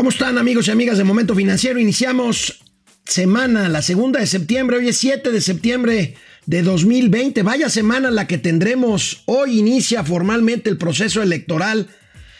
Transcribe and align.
¿Cómo 0.00 0.08
están 0.08 0.38
amigos 0.38 0.66
y 0.66 0.70
amigas 0.70 0.96
de 0.96 1.04
Momento 1.04 1.34
Financiero? 1.34 1.78
Iniciamos 1.78 2.62
semana, 3.04 3.68
la 3.68 3.82
segunda 3.82 4.18
de 4.18 4.26
septiembre, 4.26 4.78
hoy 4.78 4.88
es 4.88 4.96
7 4.96 5.30
de 5.30 5.42
septiembre 5.42 6.14
de 6.46 6.62
2020. 6.62 7.42
Vaya 7.42 7.68
semana 7.68 8.10
la 8.10 8.26
que 8.26 8.38
tendremos. 8.38 9.24
Hoy 9.26 9.58
inicia 9.58 10.02
formalmente 10.02 10.70
el 10.70 10.78
proceso 10.78 11.20
electoral, 11.20 11.88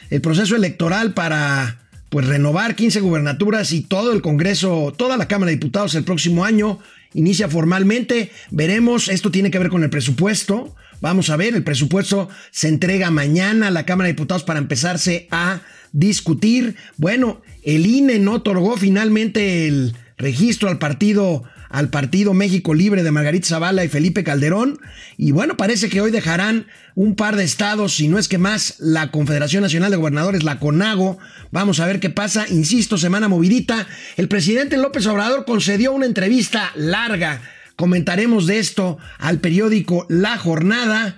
el 0.08 0.22
proceso 0.22 0.56
electoral 0.56 1.12
para 1.12 1.82
pues 2.08 2.26
renovar 2.26 2.76
15 2.76 3.00
gubernaturas 3.00 3.72
y 3.72 3.82
todo 3.82 4.14
el 4.14 4.22
Congreso, 4.22 4.94
toda 4.96 5.18
la 5.18 5.28
Cámara 5.28 5.50
de 5.50 5.56
Diputados 5.56 5.94
el 5.94 6.04
próximo 6.04 6.46
año 6.46 6.78
inicia 7.12 7.46
formalmente. 7.46 8.32
Veremos, 8.50 9.08
esto 9.08 9.30
tiene 9.30 9.50
que 9.50 9.58
ver 9.58 9.68
con 9.68 9.82
el 9.82 9.90
presupuesto. 9.90 10.74
Vamos 11.00 11.30
a 11.30 11.36
ver, 11.36 11.54
el 11.54 11.64
presupuesto 11.64 12.28
se 12.50 12.68
entrega 12.68 13.10
mañana 13.10 13.68
a 13.68 13.70
la 13.70 13.86
Cámara 13.86 14.06
de 14.06 14.12
Diputados 14.12 14.44
para 14.44 14.58
empezarse 14.58 15.28
a 15.30 15.60
discutir. 15.92 16.76
Bueno, 16.96 17.42
el 17.62 17.86
INE 17.86 18.18
no 18.18 18.34
otorgó 18.34 18.76
finalmente 18.76 19.66
el 19.66 19.94
registro 20.18 20.68
al 20.68 20.78
partido 20.78 21.44
al 21.70 21.88
Partido 21.88 22.34
México 22.34 22.74
Libre 22.74 23.02
de 23.02 23.12
Margarita 23.12 23.46
Zavala 23.46 23.84
y 23.84 23.88
Felipe 23.88 24.24
Calderón. 24.24 24.80
Y 25.16 25.30
bueno, 25.30 25.56
parece 25.56 25.88
que 25.88 26.00
hoy 26.00 26.10
dejarán 26.10 26.66
un 26.96 27.14
par 27.14 27.36
de 27.36 27.44
estados, 27.44 27.94
si 27.94 28.08
no 28.08 28.18
es 28.18 28.28
que 28.28 28.38
más, 28.38 28.74
la 28.80 29.12
Confederación 29.12 29.62
Nacional 29.62 29.92
de 29.92 29.96
Gobernadores, 29.96 30.42
la 30.42 30.58
CONAGO. 30.58 31.18
Vamos 31.52 31.78
a 31.78 31.86
ver 31.86 32.00
qué 32.00 32.10
pasa. 32.10 32.46
Insisto, 32.48 32.98
semana 32.98 33.28
movidita. 33.28 33.86
El 34.16 34.28
presidente 34.28 34.76
López 34.76 35.06
Obrador 35.06 35.44
concedió 35.44 35.92
una 35.92 36.06
entrevista 36.06 36.72
larga. 36.74 37.40
Comentaremos 37.80 38.46
de 38.46 38.58
esto 38.58 38.98
al 39.18 39.38
periódico 39.38 40.04
La 40.10 40.36
Jornada. 40.36 41.16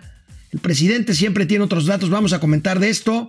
El 0.52 0.60
presidente 0.60 1.12
siempre 1.12 1.44
tiene 1.44 1.64
otros 1.64 1.86
datos. 1.86 2.08
Vamos 2.08 2.32
a 2.34 2.38
comentar 2.38 2.78
de 2.78 2.88
esto. 2.88 3.28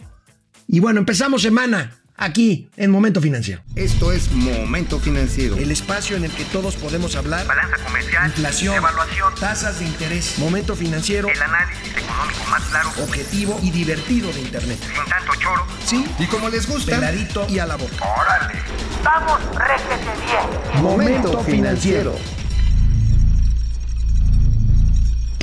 Y 0.68 0.80
bueno, 0.82 1.00
empezamos 1.00 1.42
semana 1.42 1.96
aquí 2.16 2.70
en 2.78 2.92
Momento 2.92 3.22
Financiero. 3.22 3.64
Esto 3.76 4.12
es 4.12 4.32
Momento 4.34 5.00
Financiero. 5.00 5.58
El 5.58 5.72
espacio 5.72 6.16
en 6.16 6.26
el 6.26 6.32
que 6.32 6.46
todos 6.46 6.76
podemos 6.76 7.16
hablar. 7.16 7.48
Balanza 7.48 7.78
comercial. 7.84 8.28
Inflación. 8.28 8.76
Evaluación. 8.76 9.34
Tasas 9.40 9.80
de 9.80 9.86
interés. 9.86 10.38
Momento 10.38 10.76
Financiero. 10.76 11.28
El 11.28 11.42
análisis 11.42 11.88
económico 11.88 12.46
más 12.52 12.62
claro. 12.66 12.90
Objetivo 13.02 13.60
y 13.64 13.72
divertido 13.72 14.32
de 14.32 14.42
Internet. 14.42 14.78
Sin 14.80 15.10
tanto 15.10 15.34
choro. 15.42 15.66
Sí. 15.84 16.06
Y 16.20 16.28
como 16.28 16.50
les 16.50 16.68
gusta. 16.68 16.98
Peladito 16.98 17.48
y 17.50 17.58
a 17.58 17.66
la 17.66 17.78
boca. 17.78 17.96
Órale. 18.00 18.60
Vamos, 19.04 19.40
réjete 19.56 20.12
bien. 20.24 20.84
Momento 20.84 21.44
Financiero. 21.44 22.16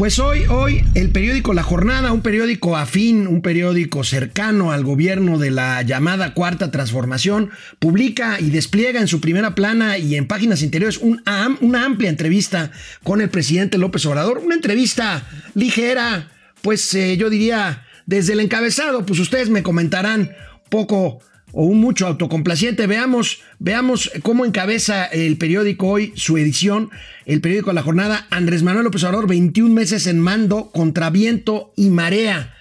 Pues 0.00 0.18
hoy, 0.18 0.46
hoy, 0.48 0.82
el 0.94 1.10
periódico 1.10 1.52
La 1.52 1.62
Jornada, 1.62 2.10
un 2.10 2.22
periódico 2.22 2.74
afín, 2.74 3.26
un 3.26 3.42
periódico 3.42 4.02
cercano 4.02 4.72
al 4.72 4.82
gobierno 4.82 5.36
de 5.36 5.50
la 5.50 5.82
llamada 5.82 6.32
Cuarta 6.32 6.70
Transformación, 6.70 7.50
publica 7.78 8.40
y 8.40 8.48
despliega 8.48 8.98
en 9.02 9.08
su 9.08 9.20
primera 9.20 9.54
plana 9.54 9.98
y 9.98 10.14
en 10.14 10.26
páginas 10.26 10.62
interiores 10.62 10.96
un, 10.96 11.22
una 11.60 11.84
amplia 11.84 12.08
entrevista 12.08 12.70
con 13.02 13.20
el 13.20 13.28
presidente 13.28 13.76
López 13.76 14.06
Obrador. 14.06 14.38
Una 14.38 14.54
entrevista 14.54 15.28
ligera, 15.54 16.30
pues 16.62 16.94
eh, 16.94 17.18
yo 17.18 17.28
diría, 17.28 17.84
desde 18.06 18.32
el 18.32 18.40
encabezado, 18.40 19.04
pues 19.04 19.20
ustedes 19.20 19.50
me 19.50 19.62
comentarán 19.62 20.30
poco 20.70 21.20
o 21.52 21.64
un 21.64 21.80
mucho 21.80 22.06
autocomplaciente. 22.06 22.86
Veamos, 22.86 23.42
veamos 23.58 24.10
cómo 24.22 24.44
encabeza 24.44 25.04
el 25.06 25.36
periódico 25.36 25.88
hoy 25.88 26.12
su 26.16 26.38
edición, 26.38 26.90
el 27.26 27.40
periódico 27.40 27.72
La 27.72 27.82
Jornada, 27.82 28.26
Andrés 28.30 28.62
Manuel 28.62 28.84
López 28.84 29.04
Obrador, 29.04 29.28
21 29.28 29.74
meses 29.74 30.06
en 30.06 30.20
mando 30.20 30.70
contra 30.70 31.10
viento 31.10 31.72
y 31.76 31.90
marea. 31.90 32.54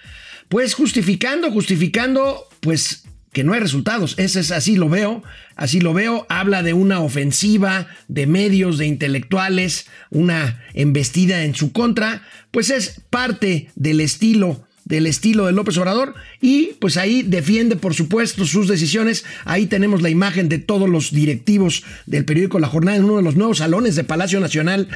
Pues 0.48 0.74
justificando, 0.74 1.52
justificando, 1.52 2.48
pues 2.62 3.04
que 3.32 3.44
no 3.44 3.54
hay 3.54 3.60
resultados. 3.60 4.16
Ese 4.18 4.40
es 4.40 4.52
así 4.52 4.76
lo 4.76 4.90
veo, 4.90 5.24
así 5.56 5.80
lo 5.80 5.94
veo. 5.94 6.26
Habla 6.30 6.64
de 6.64 6.74
una 6.74 7.00
ofensiva 7.00 7.88
de 8.08 8.26
medios, 8.26 8.78
de 8.78 8.88
intelectuales, 8.88 9.88
una 10.10 10.64
embestida 10.74 11.44
en 11.44 11.54
su 11.54 11.72
contra. 11.72 12.24
Pues 12.52 12.72
es 12.72 13.02
parte 13.10 13.70
del 13.76 14.02
estilo 14.02 14.68
del 14.90 15.06
estilo 15.08 15.46
de 15.46 15.54
López 15.54 15.78
Obrador 15.78 16.16
y 16.42 16.72
pues 16.80 16.98
ahí 16.98 17.22
defiende 17.22 17.78
por 17.78 17.94
supuesto 17.94 18.46
sus 18.46 18.68
decisiones. 18.68 19.24
Ahí 19.46 19.68
tenemos 19.68 20.02
la 20.02 20.10
imagen 20.10 20.50
de 20.50 20.58
todos 20.58 20.90
los 20.90 21.12
directivos 21.12 21.84
del 22.08 22.26
periódico 22.26 22.60
La 22.60 22.68
Jornada 22.68 22.98
en 22.98 23.06
uno 23.06 23.18
de 23.18 23.24
los 23.24 23.36
nuevos 23.38 23.60
salones 23.60 23.96
de 23.96 24.04
Palacio 24.04 24.40
Nacional. 24.42 24.90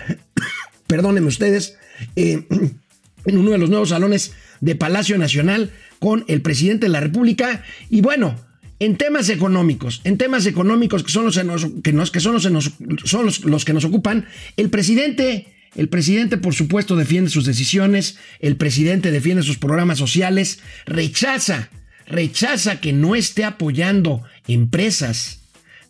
Perdónenme 0.88 1.28
ustedes. 1.28 1.78
Eh, 2.16 2.44
en 3.26 3.38
uno 3.38 3.52
de 3.52 3.58
los 3.58 3.70
nuevos 3.70 3.90
salones 3.90 4.34
de 4.60 4.76
Palacio 4.76 5.18
Nacional 5.18 5.72
con 6.00 6.26
el 6.28 6.42
presidente 6.42 6.88
de 6.88 6.92
la 6.92 7.00
República 7.00 7.64
y 7.90 8.02
bueno, 8.02 8.36
en 8.80 8.98
temas 8.98 9.30
económicos, 9.30 10.02
en 10.04 10.18
temas 10.18 10.46
económicos 10.46 11.04
que 11.04 11.12
son 11.12 11.26
los, 11.26 11.36
que 11.36 12.20
son 12.20 12.34
los, 12.34 12.74
son 13.06 13.32
los 13.46 13.66
que 13.66 13.74
nos 13.74 13.86
ocupan, 13.86 14.26
el 14.58 14.70
presidente 14.70 15.53
el 15.76 15.90
presidente, 15.90 16.38
por 16.38 16.54
supuesto, 16.54 16.96
defiende 16.96 17.30
sus 17.30 17.46
decisiones, 17.46 18.18
el 18.40 18.58
presidente 18.58 19.12
defiende 19.12 19.44
sus 19.44 19.58
programas 19.58 19.98
sociales, 19.98 20.60
rechaza, 20.86 21.70
rechaza 22.06 22.80
que 22.80 22.94
no 22.94 23.16
esté 23.16 23.44
apoyando 23.44 24.24
empresas. 24.48 25.40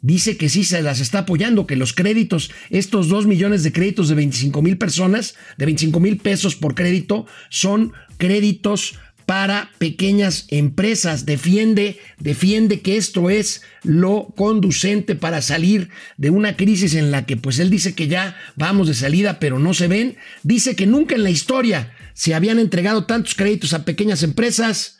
Dice 0.01 0.35
que 0.35 0.49
sí 0.49 0.63
se 0.65 0.81
las 0.81 0.99
está 0.99 1.19
apoyando, 1.19 1.65
que 1.65 1.77
los 1.77 1.93
créditos, 1.93 2.51
estos 2.69 3.07
dos 3.07 3.25
millones 3.25 3.63
de 3.63 3.71
créditos 3.71 4.09
de 4.09 4.15
25 4.15 4.61
mil 4.61 4.77
personas, 4.77 5.35
de 5.57 5.65
25 5.65 5.99
mil 5.99 6.17
pesos 6.17 6.55
por 6.55 6.75
crédito, 6.75 7.25
son 7.49 7.93
créditos 8.17 8.95
para 9.33 9.71
pequeñas 9.79 10.45
empresas. 10.49 11.25
Defiende, 11.25 11.97
defiende 12.19 12.81
que 12.81 12.97
esto 12.97 13.31
es 13.31 13.63
lo 13.81 14.27
conducente 14.37 15.15
para 15.15 15.41
salir 15.41 15.89
de 16.17 16.29
una 16.29 16.55
crisis 16.55 16.93
en 16.93 17.09
la 17.09 17.25
que 17.25 17.35
pues 17.35 17.57
él 17.57 17.71
dice 17.71 17.95
que 17.95 18.07
ya 18.07 18.37
vamos 18.55 18.87
de 18.87 18.93
salida, 18.93 19.39
pero 19.39 19.57
no 19.57 19.73
se 19.73 19.87
ven. 19.87 20.17
Dice 20.43 20.75
que 20.75 20.85
nunca 20.85 21.15
en 21.15 21.23
la 21.23 21.31
historia 21.31 21.95
se 22.13 22.35
habían 22.35 22.59
entregado 22.59 23.07
tantos 23.07 23.33
créditos 23.33 23.73
a 23.73 23.85
pequeñas 23.85 24.21
empresas. 24.21 24.99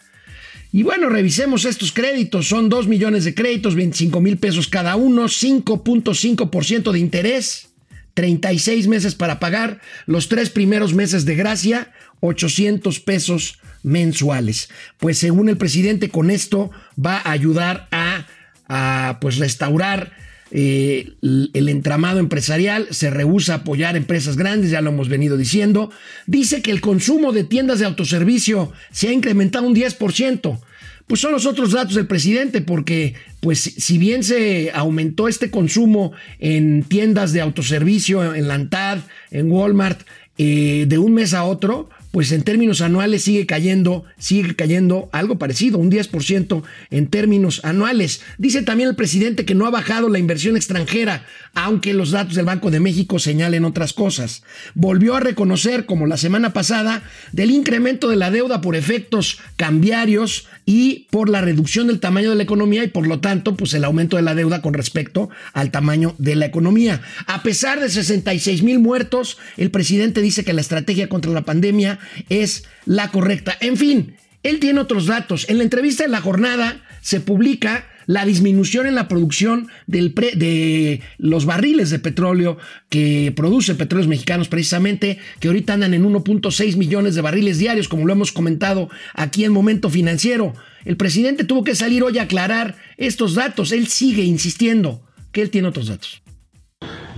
Y 0.71 0.81
bueno, 0.81 1.09
revisemos 1.09 1.65
estos 1.65 1.91
créditos. 1.91 2.47
Son 2.47 2.69
2 2.69 2.88
millones 2.88 3.25
de 3.25 3.35
créditos, 3.35 3.75
25 3.75 4.19
mil 4.19 4.39
pesos 4.39 4.67
cada 4.67 4.95
uno, 4.95 5.25
5.5% 5.25 6.91
de 6.91 6.97
interés. 6.97 7.67
36 8.15 8.88
meses 8.88 9.13
para 9.13 9.39
pagar, 9.39 9.79
los 10.05 10.27
tres 10.27 10.50
primeros 10.50 10.94
meses 10.94 11.25
de 11.25 11.35
gracia, 11.35 11.91
800 12.19 13.00
pesos 13.00 13.59
mensuales. 13.83 14.69
Pues 14.97 15.17
según 15.17 15.49
el 15.49 15.57
presidente, 15.57 16.09
con 16.09 16.31
esto 16.31 16.71
va 17.03 17.17
a 17.17 17.31
ayudar 17.31 17.88
a, 17.91 19.17
pues 19.21 19.38
restaurar 19.38 20.13
eh, 20.51 21.13
el 21.21 21.69
entramado 21.69 22.19
empresarial, 22.19 22.88
se 22.91 23.09
rehúsa 23.09 23.53
a 23.53 23.57
apoyar 23.57 23.95
empresas 23.95 24.38
grandes, 24.38 24.71
ya 24.71 24.81
lo 24.81 24.91
hemos 24.91 25.09
venido 25.09 25.38
diciendo. 25.38 25.91
Dice 26.25 26.61
que 26.61 26.71
el 26.71 26.81
consumo 26.81 27.33
de 27.33 27.44
tiendas 27.44 27.79
de 27.79 27.85
autoservicio 27.85 28.71
se 28.91 29.09
ha 29.09 29.13
incrementado 29.13 29.67
un 29.67 29.75
10%. 29.75 30.59
Pues 31.07 31.19
son 31.19 31.33
los 31.33 31.45
otros 31.45 31.71
datos 31.71 31.95
del 31.95 32.07
presidente, 32.07 32.61
porque 32.61 33.15
pues 33.41 33.59
si 33.59 33.97
bien 33.97 34.23
se 34.23 34.71
aumentó 34.73 35.27
este 35.27 35.51
consumo 35.51 36.13
en 36.39 36.83
tiendas 36.83 37.33
de 37.33 37.41
autoservicio, 37.41 38.33
en 38.33 38.47
Lantad, 38.47 39.00
en 39.29 39.51
Walmart, 39.51 40.01
eh, 40.38 40.85
de 40.88 40.97
un 40.97 41.13
mes 41.13 41.33
a 41.33 41.44
otro, 41.44 41.89
pues 42.13 42.31
en 42.31 42.44
términos 42.44 42.81
anuales 42.81 43.24
sigue 43.24 43.47
cayendo, 43.47 44.06
sigue 44.19 44.56
cayendo 44.56 45.09
algo 45.12 45.40
parecido, 45.40 45.79
un 45.79 45.90
10% 45.90 46.62
en 46.91 47.07
términos 47.07 47.62
anuales. 47.63 48.22
Dice 48.38 48.62
también 48.62 48.90
el 48.90 48.96
presidente 48.96 49.46
que 49.46 49.56
no 49.56 49.66
ha 49.66 49.72
bajado 49.72 50.09
la 50.09 50.19
inversión 50.19 50.56
extranjera, 50.56 51.25
aunque 51.56 51.96
los 51.96 52.12
datos 52.12 52.35
del 52.35 52.46
Banco 52.46 52.69
de 52.69 52.79
México 52.79 53.18
señalen 53.18 53.66
otras 53.66 53.94
cosas. 53.94 54.44
Volvió 54.75 55.16
a 55.16 55.22
reconocer, 55.22 55.88
como 55.88 56.06
la 56.06 56.18
semana 56.18 56.53
pasada, 56.53 57.01
del 57.31 57.50
incremento 57.50 58.07
de 58.10 58.18
la 58.18 58.30
deuda 58.30 58.62
por 58.62 58.75
efectos 58.75 59.39
cambiarios 59.57 60.45
y 60.65 61.07
por 61.12 61.30
la 61.30 61.42
reducción 61.42 61.88
del 61.88 62.00
tamaño 62.00 62.30
de 62.30 62.36
la 62.36 62.44
economía 62.44 62.83
y 62.83 62.88
por 62.88 63.07
lo 63.07 63.19
tanto, 63.19 63.56
pues 63.56 63.74
el 63.74 63.83
aumento 63.83 64.15
de 64.15 64.24
la 64.24 64.36
deuda 64.36 64.62
con 64.62 64.74
respecto 64.74 65.30
al 65.54 65.71
tamaño 65.71 66.15
de 66.18 66.36
la 66.36 66.45
economía. 66.45 67.01
A 67.27 67.44
pesar 67.44 67.80
de 67.80 67.89
66 67.89 68.63
mil 68.63 68.80
muertos, 68.80 69.38
el 69.57 69.71
presidente 69.71 70.21
dice 70.21 70.44
que 70.44 70.54
la 70.54 70.62
estrategia 70.62 71.10
contra 71.10 71.31
la 71.31 71.44
pandemia 71.44 72.00
es 72.30 72.63
la 72.86 73.12
correcta. 73.12 73.57
En 73.60 73.77
fin, 73.77 74.15
él 74.44 74.60
tiene 74.60 74.80
otros 74.80 75.07
datos. 75.07 75.50
En 75.50 75.57
la 75.57 75.63
entrevista 75.63 76.04
de 76.04 76.10
la 76.10 76.21
jornada 76.21 76.81
se 77.01 77.19
publica 77.19 77.88
la 78.05 78.25
disminución 78.25 78.88
en 78.88 78.95
la 78.95 79.07
producción 79.07 79.67
de 79.88 81.01
los 81.17 81.45
barriles 81.45 81.89
de 81.89 82.00
petróleo 82.00 82.57
que 82.89 83.33
produce 83.35 83.75
Petróleos 83.75 84.07
Mexicanos 84.07 84.47
precisamente, 84.47 85.19
que 85.39 85.47
ahorita 85.47 85.73
andan 85.73 85.94
en 85.94 86.05
1.6 86.05 86.77
millones 86.77 87.15
de 87.15 87.21
barriles 87.21 87.57
diarios, 87.57 87.88
como 87.88 88.05
lo 88.05 88.13
hemos 88.13 88.31
comentado 88.31 88.89
aquí 89.13 89.45
en 89.45 89.51
Momento 89.51 89.89
Financiero. 89.89 90.53
El 90.85 90.97
presidente 90.97 91.44
tuvo 91.44 91.63
que 91.63 91.75
salir 91.75 92.03
hoy 92.03 92.17
a 92.17 92.23
aclarar 92.23 92.75
estos 92.97 93.35
datos. 93.35 93.71
Él 93.71 93.88
sigue 93.88 94.23
insistiendo 94.23 95.01
que 95.31 95.41
él 95.41 95.50
tiene 95.50 95.67
otros 95.69 95.88
datos. 95.88 96.21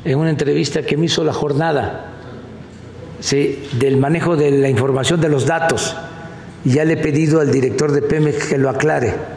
En 0.03 0.19
una 0.19 0.29
entrevista 0.29 0.83
que 0.83 0.97
me 0.97 1.07
hizo 1.07 1.23
la 1.23 1.33
jornada, 1.33 2.13
¿sí? 3.19 3.59
del 3.79 3.97
manejo 3.97 4.35
de 4.35 4.51
la 4.51 4.69
información 4.69 5.19
de 5.19 5.29
los 5.29 5.45
datos. 5.45 5.95
Ya 6.63 6.83
le 6.83 6.93
he 6.93 6.97
pedido 6.97 7.41
al 7.41 7.51
director 7.51 7.91
de 7.91 8.01
Pemex 8.01 8.47
que 8.47 8.57
lo 8.57 8.69
aclare 8.69 9.34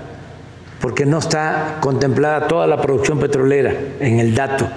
porque 0.81 1.07
no 1.07 1.19
está 1.19 1.79
contemplada 1.81 2.47
toda 2.47 2.67
la 2.67 2.81
producción 2.81 3.19
petrolera 3.19 3.75
en 4.01 4.21
el 4.21 4.35
dato, 4.35 4.69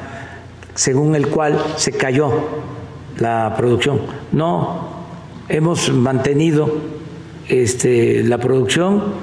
según 0.73 1.15
el 1.15 1.27
cual 1.27 1.59
se 1.75 1.91
cayó 1.91 2.31
la 3.17 3.53
producción. 3.55 4.01
No, 4.31 4.89
hemos 5.47 5.91
mantenido 5.91 6.73
este, 7.47 8.23
la 8.23 8.39
producción, 8.39 9.13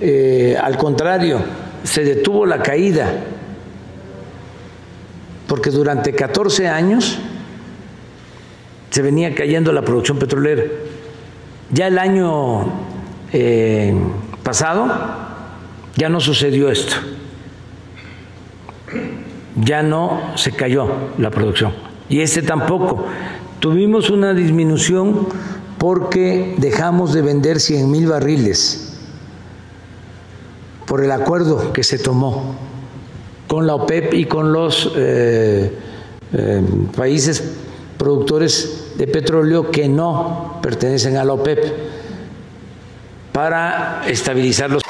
eh, 0.00 0.56
al 0.60 0.78
contrario, 0.78 1.40
se 1.82 2.04
detuvo 2.04 2.46
la 2.46 2.62
caída, 2.62 3.12
porque 5.46 5.70
durante 5.70 6.14
14 6.14 6.68
años 6.68 7.18
se 8.88 9.02
venía 9.02 9.34
cayendo 9.34 9.72
la 9.72 9.82
producción 9.82 10.18
petrolera. 10.18 10.62
Ya 11.70 11.88
el 11.88 11.98
año 11.98 12.66
eh, 13.32 13.94
pasado 14.42 15.23
ya 15.96 16.08
no 16.08 16.20
sucedió 16.20 16.70
esto, 16.70 16.96
ya 19.56 19.82
no 19.82 20.32
se 20.36 20.52
cayó 20.52 20.88
la 21.18 21.30
producción 21.30 21.72
y 22.08 22.20
este 22.20 22.42
tampoco. 22.42 23.06
Tuvimos 23.60 24.10
una 24.10 24.34
disminución 24.34 25.26
porque 25.78 26.54
dejamos 26.58 27.14
de 27.14 27.22
vender 27.22 27.60
100 27.60 27.90
mil 27.90 28.06
barriles 28.08 28.98
por 30.86 31.02
el 31.02 31.10
acuerdo 31.10 31.72
que 31.72 31.82
se 31.82 31.98
tomó 31.98 32.56
con 33.46 33.66
la 33.66 33.74
OPEP 33.74 34.14
y 34.14 34.26
con 34.26 34.52
los 34.52 34.92
eh, 34.96 35.72
eh, 36.32 36.62
países 36.94 37.42
productores 37.96 38.92
de 38.98 39.06
petróleo 39.06 39.70
que 39.70 39.88
no 39.88 40.58
pertenecen 40.62 41.16
a 41.16 41.24
la 41.24 41.32
OPEP 41.32 41.58
para 43.32 44.02
estabilizar 44.06 44.70
los. 44.70 44.82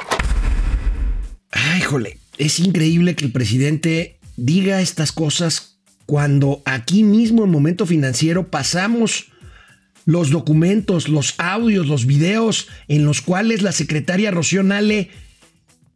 Ay, 1.84 1.90
jole, 1.90 2.18
es 2.38 2.60
increíble 2.60 3.14
que 3.14 3.26
el 3.26 3.30
presidente 3.30 4.16
diga 4.38 4.80
estas 4.80 5.12
cosas 5.12 5.76
cuando 6.06 6.62
aquí 6.64 7.02
mismo 7.02 7.44
en 7.44 7.50
momento 7.50 7.84
financiero 7.84 8.48
pasamos 8.48 9.26
los 10.06 10.30
documentos, 10.30 11.10
los 11.10 11.34
audios, 11.36 11.86
los 11.86 12.06
videos 12.06 12.68
en 12.88 13.04
los 13.04 13.20
cuales 13.20 13.60
la 13.60 13.72
secretaria 13.72 14.30
Rocío 14.30 14.62
Nale 14.62 15.10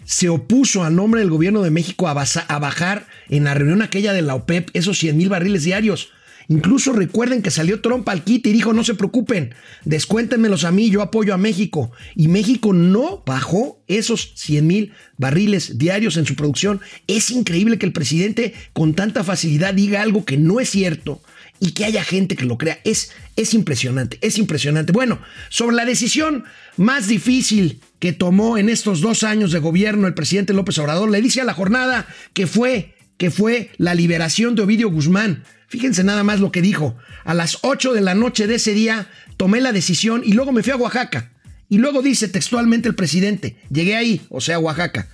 se 0.05 0.29
opuso 0.29 0.85
a 0.85 0.91
nombre 0.91 1.23
del 1.23 1.31
gobierno 1.31 1.63
de 1.63 1.71
México 1.71 2.07
a, 2.07 2.13
bajar 2.13 3.07
en 3.31 3.45
la 3.45 3.55
reunión 3.55 3.81
aquella 3.81 4.13
de 4.13 4.21
la 4.21 4.35
OPEP 4.35 4.69
esos 4.75 4.99
100 4.99 5.17
mil 5.17 5.31
barriles 5.31 5.65
diarios. 5.65 6.11
Incluso 6.49 6.95
recuerden 6.95 7.43
que 7.43 7.51
salió 7.51 7.83
Trump 7.83 8.09
al 8.09 8.25
kit 8.25 8.47
y 8.47 8.53
dijo, 8.53 8.73
no 8.73 8.83
se 8.83 8.95
preocupen, 8.95 9.55
descuéntenmelos 9.85 10.65
a 10.65 10.73
mí, 10.73 10.89
yo 10.89 11.03
apoyo 11.03 11.35
a 11.35 11.39
México. 11.39 11.93
Y 12.17 12.29
México 12.29 12.73
no 12.73 13.23
bajó 13.27 13.83
esos 13.87 14.33
100 14.35 14.67
mil 14.67 14.93
barriles 15.19 15.77
diarios 15.77 16.17
en 16.17 16.25
su 16.25 16.37
producción. 16.37 16.81
Es 17.07 17.31
increíble 17.31 17.79
que 17.79 17.85
el 17.85 17.93
presidente 17.93 18.55
con 18.73 18.95
tanta 18.95 19.25
facilidad 19.25 19.75
diga 19.75 20.01
algo 20.01 20.25
que 20.25 20.39
no 20.39 20.59
es 20.59 20.71
cierto 20.71 21.21
y 21.61 21.73
que 21.73 21.85
haya 21.85 22.03
gente 22.03 22.35
que 22.35 22.47
lo 22.47 22.57
crea. 22.57 22.79
Es, 22.85 23.13
es 23.37 23.53
impresionante, 23.53 24.19
es 24.23 24.39
impresionante. 24.39 24.93
Bueno, 24.93 25.21
sobre 25.51 25.77
la 25.77 25.85
decisión 25.85 26.45
más 26.77 27.09
difícil 27.09 27.81
que 27.99 28.13
tomó 28.13 28.59
en 28.59 28.69
estos 28.69 29.01
dos 29.01 29.23
años 29.23 29.53
de 29.53 29.59
gobierno 29.59 30.07
el 30.07 30.15
presidente 30.15 30.55
López 30.55 30.79
Obrador, 30.79 31.11
le 31.11 31.21
dice 31.21 31.41
a 31.41 31.45
la 31.45 31.55
jornada 31.55 32.07
que 32.33 32.47
fue, 32.47 32.95
que 33.19 33.31
fue 33.31 33.71
la 33.77 33.95
liberación 33.95 34.55
de 34.55 34.63
Ovidio 34.63 34.91
Guzmán. 34.91 35.45
Fíjense 35.67 36.03
nada 36.03 36.25
más 36.25 36.41
lo 36.41 36.51
que 36.51 36.63
dijo. 36.63 36.97
A 37.25 37.35
las 37.35 37.59
8 37.63 37.93
de 37.93 38.01
la 38.01 38.15
noche 38.15 38.47
de 38.47 38.55
ese 38.55 38.73
día 38.73 39.11
tomé 39.37 39.61
la 39.61 39.73
decisión 39.73 40.23
y 40.25 40.33
luego 40.33 40.53
me 40.53 40.63
fui 40.63 40.73
a 40.73 40.77
Oaxaca. 40.77 41.33
Y 41.69 41.79
luego 41.79 42.01
dice 42.01 42.29
textualmente 42.29 42.89
el 42.89 42.95
presidente, 42.95 43.57
llegué 43.71 43.97
ahí, 43.97 44.23
o 44.31 44.41
sea, 44.41 44.59
Oaxaca. 44.59 45.09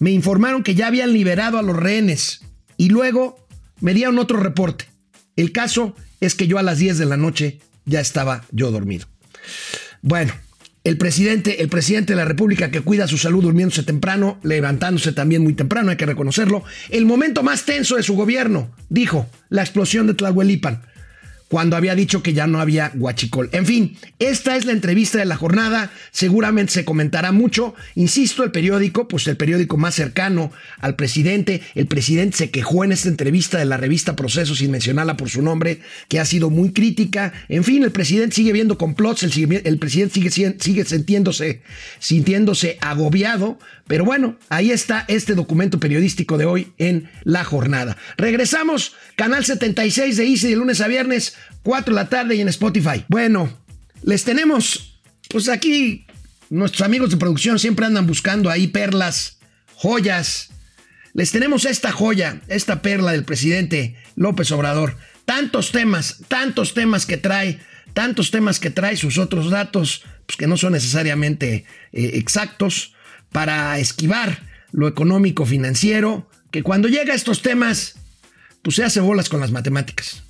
Me 0.00 0.10
informaron 0.10 0.64
que 0.64 0.74
ya 0.74 0.88
habían 0.88 1.12
liberado 1.12 1.58
a 1.58 1.62
los 1.62 1.76
rehenes 1.76 2.40
y 2.76 2.88
luego 2.88 3.46
me 3.80 3.94
dieron 3.94 4.18
otro 4.18 4.40
reporte. 4.40 4.86
El 5.36 5.52
caso 5.52 5.94
es 6.20 6.34
que 6.34 6.46
yo 6.46 6.58
a 6.58 6.62
las 6.62 6.78
10 6.78 6.98
de 6.98 7.06
la 7.06 7.16
noche 7.16 7.60
ya 7.84 8.00
estaba 8.00 8.44
yo 8.50 8.70
dormido. 8.70 9.06
Bueno, 10.02 10.32
el 10.82 10.96
presidente, 10.96 11.62
el 11.62 11.68
presidente 11.68 12.14
de 12.14 12.16
la 12.16 12.24
República 12.24 12.70
que 12.70 12.80
cuida 12.80 13.06
su 13.06 13.18
salud 13.18 13.42
durmiéndose 13.42 13.82
temprano, 13.82 14.38
levantándose 14.42 15.12
también 15.12 15.42
muy 15.42 15.52
temprano, 15.52 15.90
hay 15.90 15.96
que 15.96 16.06
reconocerlo. 16.06 16.64
El 16.88 17.04
momento 17.04 17.42
más 17.42 17.64
tenso 17.64 17.96
de 17.96 18.02
su 18.02 18.14
gobierno, 18.14 18.70
dijo, 18.88 19.28
la 19.50 19.62
explosión 19.62 20.06
de 20.06 20.14
Tlahuelipan 20.14 20.82
cuando 21.50 21.76
había 21.76 21.96
dicho 21.96 22.22
que 22.22 22.32
ya 22.32 22.46
no 22.46 22.60
había 22.60 22.92
guachicol. 22.94 23.48
En 23.50 23.66
fin, 23.66 23.96
esta 24.20 24.56
es 24.56 24.66
la 24.66 24.72
entrevista 24.72 25.18
de 25.18 25.24
la 25.24 25.36
jornada, 25.36 25.90
seguramente 26.12 26.72
se 26.72 26.84
comentará 26.84 27.32
mucho. 27.32 27.74
Insisto, 27.96 28.44
el 28.44 28.52
periódico, 28.52 29.08
pues 29.08 29.26
el 29.26 29.36
periódico 29.36 29.76
más 29.76 29.96
cercano 29.96 30.52
al 30.78 30.94
presidente, 30.94 31.60
el 31.74 31.88
presidente 31.88 32.36
se 32.36 32.50
quejó 32.50 32.84
en 32.84 32.92
esta 32.92 33.08
entrevista 33.08 33.58
de 33.58 33.64
la 33.64 33.76
revista 33.76 34.14
Proceso, 34.14 34.54
sin 34.54 34.70
mencionarla 34.70 35.16
por 35.16 35.28
su 35.28 35.42
nombre, 35.42 35.80
que 36.06 36.20
ha 36.20 36.24
sido 36.24 36.50
muy 36.50 36.72
crítica. 36.72 37.32
En 37.48 37.64
fin, 37.64 37.82
el 37.82 37.90
presidente 37.90 38.36
sigue 38.36 38.52
viendo 38.52 38.78
complots, 38.78 39.24
el, 39.24 39.78
presidente 39.80 40.14
sigue, 40.14 40.54
sigue 40.56 40.84
sintiéndose, 40.84 41.62
sintiéndose 41.98 42.78
agobiado, 42.80 43.58
pero 43.88 44.04
bueno, 44.04 44.38
ahí 44.50 44.70
está 44.70 45.04
este 45.08 45.34
documento 45.34 45.80
periodístico 45.80 46.38
de 46.38 46.44
hoy 46.44 46.72
en 46.78 47.10
la 47.24 47.42
jornada. 47.42 47.96
Regresamos, 48.16 48.94
canal 49.16 49.44
76 49.44 50.16
de 50.16 50.26
Easy 50.28 50.48
de 50.48 50.54
lunes 50.54 50.80
a 50.80 50.86
viernes, 50.86 51.34
4 51.62 51.94
de 51.94 52.00
la 52.00 52.08
tarde 52.08 52.36
y 52.36 52.40
en 52.40 52.48
Spotify. 52.48 53.04
Bueno, 53.08 53.50
les 54.02 54.24
tenemos, 54.24 55.00
pues 55.28 55.48
aquí 55.48 56.06
nuestros 56.48 56.82
amigos 56.82 57.10
de 57.10 57.16
producción 57.16 57.58
siempre 57.58 57.86
andan 57.86 58.06
buscando 58.06 58.50
ahí 58.50 58.66
perlas, 58.66 59.38
joyas. 59.74 60.50
Les 61.12 61.30
tenemos 61.30 61.64
esta 61.64 61.92
joya, 61.92 62.40
esta 62.48 62.82
perla 62.82 63.12
del 63.12 63.24
presidente 63.24 63.96
López 64.16 64.50
Obrador. 64.52 64.96
Tantos 65.24 65.72
temas, 65.72 66.18
tantos 66.28 66.74
temas 66.74 67.06
que 67.06 67.16
trae, 67.16 67.60
tantos 67.92 68.30
temas 68.30 68.58
que 68.58 68.70
trae 68.70 68.96
sus 68.96 69.18
otros 69.18 69.50
datos, 69.50 70.02
pues 70.26 70.36
que 70.36 70.46
no 70.46 70.56
son 70.56 70.72
necesariamente 70.72 71.64
eh, 71.92 72.10
exactos 72.14 72.94
para 73.32 73.78
esquivar 73.78 74.42
lo 74.72 74.88
económico 74.88 75.46
financiero, 75.46 76.28
que 76.50 76.62
cuando 76.62 76.88
llega 76.88 77.12
a 77.12 77.16
estos 77.16 77.42
temas, 77.42 77.96
pues 78.62 78.76
se 78.76 78.84
hace 78.84 79.00
bolas 79.00 79.28
con 79.28 79.40
las 79.40 79.52
matemáticas. 79.52 80.22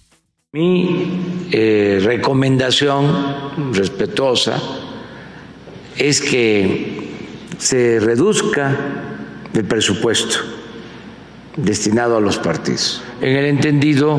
Mi 0.52 1.46
eh, 1.52 2.00
recomendación 2.02 3.72
respetuosa 3.72 4.60
es 5.96 6.20
que 6.20 7.08
se 7.56 8.00
reduzca 8.00 8.76
el 9.54 9.64
presupuesto 9.64 10.38
destinado 11.56 12.16
a 12.16 12.20
los 12.20 12.38
partidos, 12.38 13.00
en 13.20 13.36
el 13.36 13.44
entendido 13.44 14.18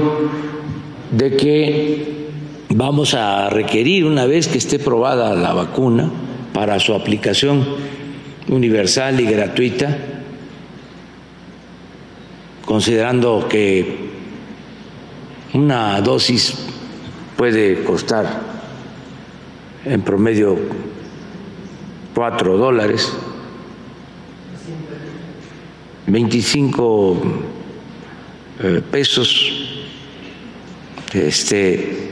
de 1.11 1.35
que 1.35 2.29
vamos 2.69 3.13
a 3.13 3.49
requerir, 3.49 4.05
una 4.05 4.25
vez 4.25 4.47
que 4.47 4.57
esté 4.57 4.79
probada 4.79 5.35
la 5.35 5.51
vacuna 5.51 6.09
para 6.53 6.79
su 6.79 6.93
aplicación 6.93 7.67
universal 8.47 9.19
y 9.19 9.25
gratuita, 9.25 9.97
considerando 12.63 13.49
que 13.49 14.10
una 15.53 15.99
dosis 16.01 16.53
puede 17.35 17.83
costar 17.83 18.25
en 19.83 20.01
promedio 20.01 20.57
cuatro 22.13 22.57
dólares, 22.57 23.11
25 26.07 27.21
eh, 28.63 28.81
pesos 28.91 29.51
este, 31.13 32.11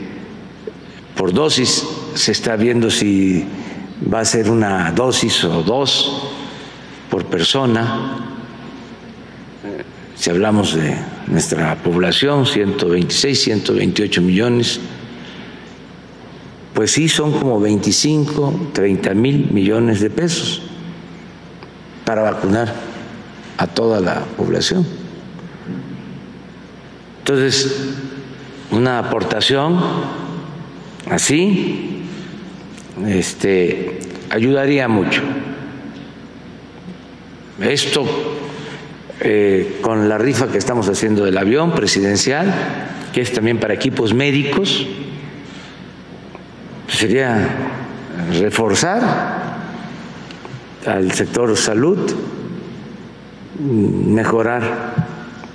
por 1.16 1.32
dosis. 1.32 1.86
Se 2.14 2.32
está 2.32 2.56
viendo 2.56 2.90
si 2.90 3.46
va 4.12 4.20
a 4.20 4.24
ser 4.24 4.50
una 4.50 4.90
dosis 4.92 5.44
o 5.44 5.62
dos 5.62 6.32
por 7.08 7.26
persona. 7.26 8.39
Si 10.20 10.28
hablamos 10.28 10.74
de 10.74 10.98
nuestra 11.28 11.76
población, 11.76 12.44
126, 12.44 13.40
128 13.40 14.20
millones, 14.20 14.78
pues 16.74 16.90
sí 16.90 17.08
son 17.08 17.32
como 17.32 17.58
25, 17.58 18.68
30 18.74 19.14
mil 19.14 19.50
millones 19.50 20.00
de 20.00 20.10
pesos 20.10 20.60
para 22.04 22.20
vacunar 22.20 22.70
a 23.56 23.66
toda 23.66 23.98
la 24.00 24.26
población. 24.36 24.86
Entonces, 27.20 27.88
una 28.72 28.98
aportación 28.98 29.80
así 31.10 32.04
este, 33.06 34.00
ayudaría 34.28 34.86
mucho. 34.86 35.22
Esto 37.58 38.39
eh, 39.20 39.78
con 39.82 40.08
la 40.08 40.18
rifa 40.18 40.48
que 40.48 40.58
estamos 40.58 40.88
haciendo 40.88 41.24
del 41.24 41.36
avión 41.36 41.72
presidencial, 41.74 42.52
que 43.12 43.20
es 43.20 43.32
también 43.32 43.58
para 43.58 43.74
equipos 43.74 44.14
médicos, 44.14 44.86
sería 46.88 47.48
reforzar 48.38 49.60
al 50.86 51.12
sector 51.12 51.56
salud 51.56 51.98
mejorar 53.60 54.94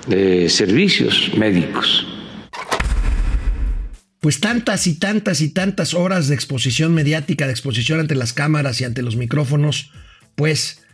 eh, 0.10 0.48
servicios 0.50 1.32
médicos. 1.36 2.06
Pues 4.20 4.40
tantas 4.40 4.88
y 4.88 4.96
tantas 4.96 5.42
y 5.42 5.50
tantas 5.50 5.94
horas 5.94 6.28
de 6.28 6.36
exposición 6.36 6.94
mediática, 6.94 7.46
de 7.46 7.52
exposición 7.52 8.00
ante 8.00 8.16
las 8.16 8.34
cámaras 8.34 8.82
y 8.82 8.84
ante 8.84 9.02
los 9.02 9.16
micrófonos, 9.16 9.92
pues, 10.36 10.85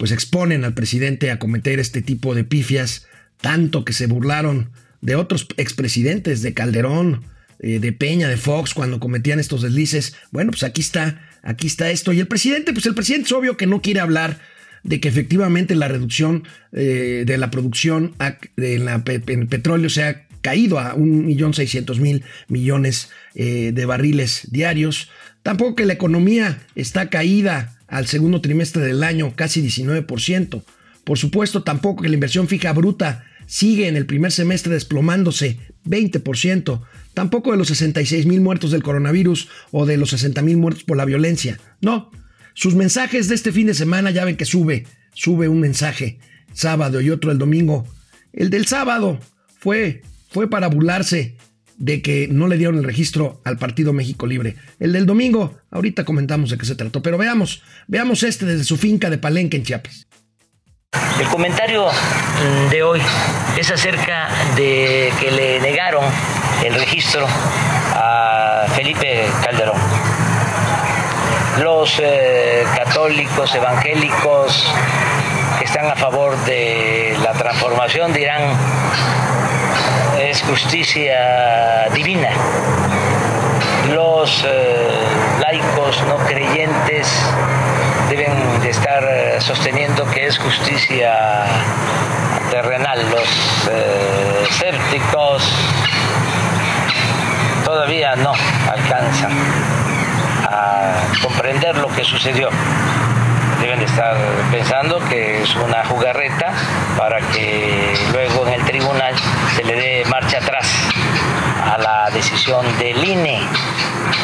pues 0.00 0.12
exponen 0.12 0.64
al 0.64 0.72
presidente 0.72 1.30
a 1.30 1.38
cometer 1.38 1.78
este 1.78 2.00
tipo 2.00 2.34
de 2.34 2.42
pifias, 2.42 3.06
tanto 3.42 3.84
que 3.84 3.92
se 3.92 4.06
burlaron 4.06 4.70
de 5.02 5.14
otros 5.14 5.46
expresidentes, 5.58 6.40
de 6.40 6.54
Calderón, 6.54 7.26
eh, 7.58 7.80
de 7.80 7.92
Peña, 7.92 8.26
de 8.26 8.38
Fox, 8.38 8.72
cuando 8.72 8.98
cometían 8.98 9.38
estos 9.38 9.60
deslices. 9.60 10.16
Bueno, 10.30 10.52
pues 10.52 10.62
aquí 10.62 10.80
está, 10.80 11.28
aquí 11.42 11.66
está 11.66 11.90
esto. 11.90 12.14
Y 12.14 12.20
el 12.20 12.28
presidente, 12.28 12.72
pues 12.72 12.86
el 12.86 12.94
presidente 12.94 13.26
es 13.26 13.32
obvio 13.32 13.58
que 13.58 13.66
no 13.66 13.82
quiere 13.82 14.00
hablar 14.00 14.38
de 14.84 15.00
que 15.00 15.08
efectivamente 15.08 15.74
la 15.74 15.88
reducción 15.88 16.44
eh, 16.72 17.24
de 17.26 17.36
la 17.36 17.50
producción 17.50 18.14
en, 18.56 18.84
la, 18.86 19.04
petróleo 19.04 19.90
se 19.90 20.04
ha 20.04 20.26
caído 20.40 20.78
a 20.78 20.96
1.600.000 20.96 22.22
millones 22.48 23.10
eh, 23.34 23.72
de 23.74 23.84
barriles 23.84 24.48
diarios. 24.50 25.10
Tampoco 25.42 25.76
que 25.76 25.84
la 25.84 25.92
economía 25.92 26.58
está 26.74 27.10
caída 27.10 27.76
al 27.90 28.06
segundo 28.06 28.40
trimestre 28.40 28.82
del 28.82 29.02
año 29.02 29.34
casi 29.36 29.60
19%. 29.62 30.62
Por 31.04 31.18
supuesto, 31.18 31.62
tampoco 31.62 32.02
que 32.02 32.08
la 32.08 32.14
inversión 32.14 32.48
fija 32.48 32.72
bruta 32.72 33.24
sigue 33.46 33.88
en 33.88 33.96
el 33.96 34.06
primer 34.06 34.30
semestre 34.30 34.72
desplomándose 34.72 35.58
20%, 35.84 36.82
tampoco 37.14 37.50
de 37.50 37.56
los 37.56 37.68
66 37.68 38.26
mil 38.26 38.40
muertos 38.40 38.70
del 38.70 38.84
coronavirus 38.84 39.48
o 39.72 39.86
de 39.86 39.96
los 39.96 40.10
60 40.10 40.40
mil 40.42 40.56
muertos 40.56 40.84
por 40.84 40.96
la 40.96 41.04
violencia. 41.04 41.58
No, 41.80 42.10
sus 42.54 42.76
mensajes 42.76 43.28
de 43.28 43.34
este 43.34 43.50
fin 43.50 43.66
de 43.66 43.74
semana 43.74 44.12
ya 44.12 44.24
ven 44.24 44.36
que 44.36 44.44
sube, 44.44 44.86
sube 45.12 45.48
un 45.48 45.60
mensaje 45.60 46.20
sábado 46.52 47.00
y 47.00 47.10
otro 47.10 47.32
el 47.32 47.38
domingo. 47.38 47.86
El 48.32 48.50
del 48.50 48.66
sábado 48.66 49.18
fue, 49.58 50.02
fue 50.28 50.48
para 50.48 50.68
burlarse 50.68 51.36
de 51.80 52.02
que 52.02 52.28
no 52.30 52.46
le 52.46 52.58
dieron 52.58 52.76
el 52.76 52.84
registro 52.84 53.40
al 53.42 53.56
Partido 53.56 53.92
México 53.92 54.26
Libre. 54.26 54.54
El 54.78 54.92
del 54.92 55.06
domingo, 55.06 55.58
ahorita 55.70 56.04
comentamos 56.04 56.50
de 56.50 56.58
qué 56.58 56.66
se 56.66 56.76
trató, 56.76 57.02
pero 57.02 57.16
veamos, 57.16 57.62
veamos 57.88 58.22
este 58.22 58.44
desde 58.44 58.64
su 58.64 58.76
finca 58.76 59.08
de 59.08 59.16
Palenque 59.16 59.56
en 59.56 59.64
Chiapas. 59.64 60.06
El 61.18 61.26
comentario 61.28 61.86
mm, 61.86 62.70
de 62.70 62.82
hoy 62.82 63.00
es 63.58 63.70
acerca 63.70 64.28
de 64.56 65.10
que 65.20 65.30
le 65.30 65.60
negaron 65.60 66.04
el 66.64 66.74
registro 66.74 67.26
a 67.94 68.66
Felipe 68.76 69.26
Calderón. 69.42 69.78
Los 71.62 71.98
eh, 72.02 72.64
católicos 72.76 73.54
evangélicos 73.54 74.66
que 75.58 75.64
están 75.64 75.86
a 75.86 75.96
favor 75.96 76.36
de 76.44 77.16
la 77.22 77.32
transformación 77.32 78.12
dirán 78.12 78.42
es 80.30 80.42
justicia 80.42 81.88
divina. 81.92 82.30
Los 83.92 84.44
eh, 84.46 84.88
laicos 85.40 86.04
no 86.06 86.18
creyentes 86.18 87.08
deben 88.08 88.60
de 88.62 88.70
estar 88.70 89.02
eh, 89.02 89.40
sosteniendo 89.40 90.06
que 90.06 90.28
es 90.28 90.38
justicia 90.38 91.44
terrenal. 92.48 93.00
Los 93.10 93.68
eh, 93.72 95.00
todavía 97.64 98.14
no 98.14 98.32
alcanzan 98.70 99.32
a 100.48 100.92
comprender 101.22 101.76
lo 101.76 101.88
que 101.88 102.04
sucedió. 102.04 102.50
Deben 103.70 103.86
de 103.86 103.92
estar 103.92 104.16
pensando 104.50 104.98
que 105.08 105.42
es 105.42 105.54
una 105.54 105.84
jugarreta 105.84 106.52
para 106.98 107.20
que 107.20 107.94
luego 108.12 108.44
en 108.48 108.54
el 108.54 108.64
tribunal 108.64 109.14
se 109.54 109.62
le 109.62 109.76
dé 109.76 110.04
marcha 110.10 110.38
atrás 110.38 110.66
a 111.72 111.78
la 111.78 112.10
decisión 112.10 112.66
del 112.80 113.04
INE 113.04 113.40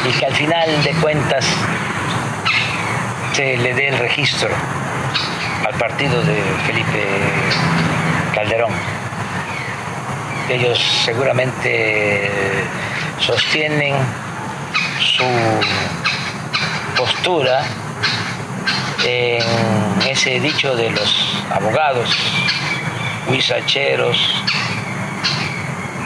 y 0.03 0.11
que 0.19 0.25
al 0.25 0.33
final 0.33 0.83
de 0.83 0.91
cuentas 0.95 1.45
se 3.31 3.55
le 3.55 3.73
dé 3.73 3.87
el 3.87 3.97
registro 3.99 4.49
al 5.65 5.75
partido 5.75 6.21
de 6.23 6.43
Felipe 6.65 7.05
Calderón. 8.35 8.73
Ellos 10.49 10.77
seguramente 11.05 12.29
sostienen 13.17 13.95
su 14.99 15.23
postura 16.97 17.63
en 19.05 19.41
ese 20.07 20.39
dicho 20.39 20.75
de 20.75 20.89
los 20.89 21.43
abogados 21.51 22.09
huizacheros 23.27 24.17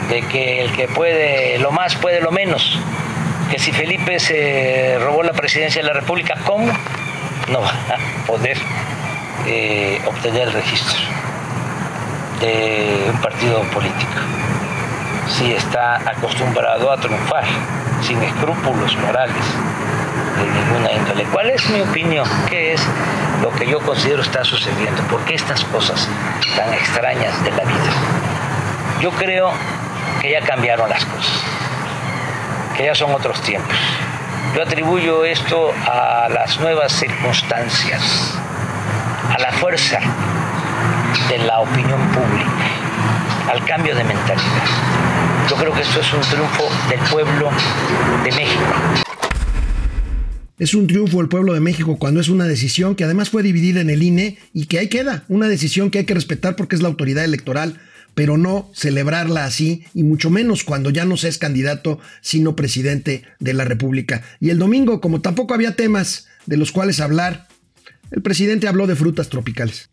de 0.08 0.22
que 0.22 0.62
el 0.62 0.72
que 0.72 0.88
puede 0.88 1.58
lo 1.58 1.70
más 1.72 1.94
puede 1.96 2.20
lo 2.20 2.30
menos 2.30 2.78
que 3.50 3.58
si 3.58 3.72
Felipe 3.72 4.18
se 4.18 4.98
robó 5.00 5.22
la 5.22 5.32
presidencia 5.32 5.82
de 5.82 5.88
la 5.88 5.94
República, 5.94 6.36
¿cómo? 6.46 6.72
no 7.48 7.60
va 7.60 7.68
a 7.68 8.26
poder 8.26 8.56
eh, 9.46 10.00
obtener 10.06 10.48
el 10.48 10.52
registro 10.52 11.00
de 12.40 13.10
un 13.12 13.20
partido 13.20 13.62
político. 13.64 14.12
Si 15.28 15.52
está 15.52 15.96
acostumbrado 15.96 16.90
a 16.90 16.96
triunfar 16.96 17.44
sin 18.02 18.22
escrúpulos 18.22 18.96
morales 18.98 19.44
de 20.44 20.50
ninguna 20.50 20.92
índole. 20.92 21.24
¿Cuál 21.24 21.50
es 21.50 21.68
mi 21.70 21.80
opinión? 21.80 22.28
¿Qué 22.48 22.74
es 22.74 22.82
lo 23.42 23.50
que 23.50 23.66
yo 23.66 23.80
considero 23.80 24.22
está 24.22 24.44
sucediendo? 24.44 25.02
¿Por 25.04 25.24
qué 25.24 25.34
estas 25.34 25.64
cosas 25.64 26.08
tan 26.56 26.72
extrañas 26.74 27.42
de 27.44 27.50
la 27.50 27.64
vida? 27.64 27.92
Yo 29.00 29.10
creo 29.12 29.52
que 30.20 30.30
ya 30.30 30.40
cambiaron 30.40 30.88
las 30.88 31.04
cosas, 31.04 31.42
que 32.76 32.84
ya 32.84 32.94
son 32.94 33.12
otros 33.14 33.40
tiempos 33.42 33.76
yo 34.54 34.62
atribuyo 34.62 35.24
esto 35.24 35.72
a 35.86 36.28
las 36.28 36.60
nuevas 36.60 36.92
circunstancias, 36.92 38.34
a 39.34 39.38
la 39.38 39.50
fuerza 39.52 39.98
de 41.30 41.38
la 41.38 41.60
opinión 41.60 41.98
pública, 42.08 42.50
al 43.50 43.64
cambio 43.64 43.94
de 43.96 44.04
mentalidad. 44.04 44.66
Yo 45.48 45.56
creo 45.56 45.72
que 45.72 45.80
esto 45.80 46.00
es 46.00 46.12
un 46.12 46.20
triunfo 46.20 46.68
del 46.90 47.00
pueblo 47.10 47.50
de 48.24 48.32
México. 48.32 49.11
Es 50.62 50.74
un 50.74 50.86
triunfo 50.86 51.18
del 51.18 51.28
pueblo 51.28 51.54
de 51.54 51.58
México 51.58 51.98
cuando 51.98 52.20
es 52.20 52.28
una 52.28 52.44
decisión 52.44 52.94
que 52.94 53.02
además 53.02 53.30
fue 53.30 53.42
dividida 53.42 53.80
en 53.80 53.90
el 53.90 54.00
INE 54.00 54.38
y 54.54 54.66
que 54.66 54.78
ahí 54.78 54.86
queda, 54.86 55.24
una 55.26 55.48
decisión 55.48 55.90
que 55.90 55.98
hay 55.98 56.04
que 56.04 56.14
respetar 56.14 56.54
porque 56.54 56.76
es 56.76 56.82
la 56.82 56.86
autoridad 56.86 57.24
electoral 57.24 57.80
pero 58.14 58.38
no 58.38 58.70
celebrarla 58.72 59.44
así, 59.44 59.84
y 59.92 60.04
mucho 60.04 60.30
menos 60.30 60.62
cuando 60.62 60.90
ya 60.90 61.04
no 61.04 61.16
se 61.16 61.26
es 61.26 61.38
candidato, 61.38 61.98
sino 62.20 62.54
presidente 62.54 63.24
de 63.40 63.54
la 63.54 63.64
República. 63.64 64.22
Y 64.38 64.50
el 64.50 64.58
domingo, 64.58 65.00
como 65.00 65.20
tampoco 65.20 65.52
había 65.52 65.74
temas 65.74 66.28
de 66.46 66.58
los 66.58 66.70
cuales 66.70 67.00
hablar, 67.00 67.48
el 68.12 68.22
presidente 68.22 68.68
habló 68.68 68.86
de 68.86 68.94
frutas 68.94 69.30
tropicales. 69.30 69.90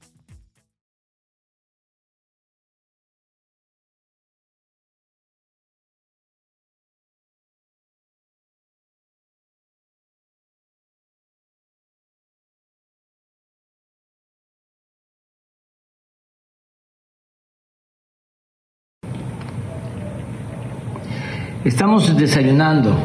Estamos 21.70 22.18
desayunando. 22.18 22.98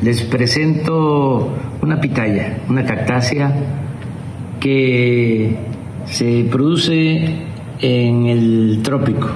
Les 0.00 0.22
presento 0.22 1.50
una 1.82 2.00
pitaya, 2.00 2.58
una 2.68 2.84
cactácea 2.84 3.52
que 4.60 5.56
se 6.04 6.44
produce 6.48 7.24
en 7.80 8.26
el 8.26 8.78
trópico. 8.84 9.28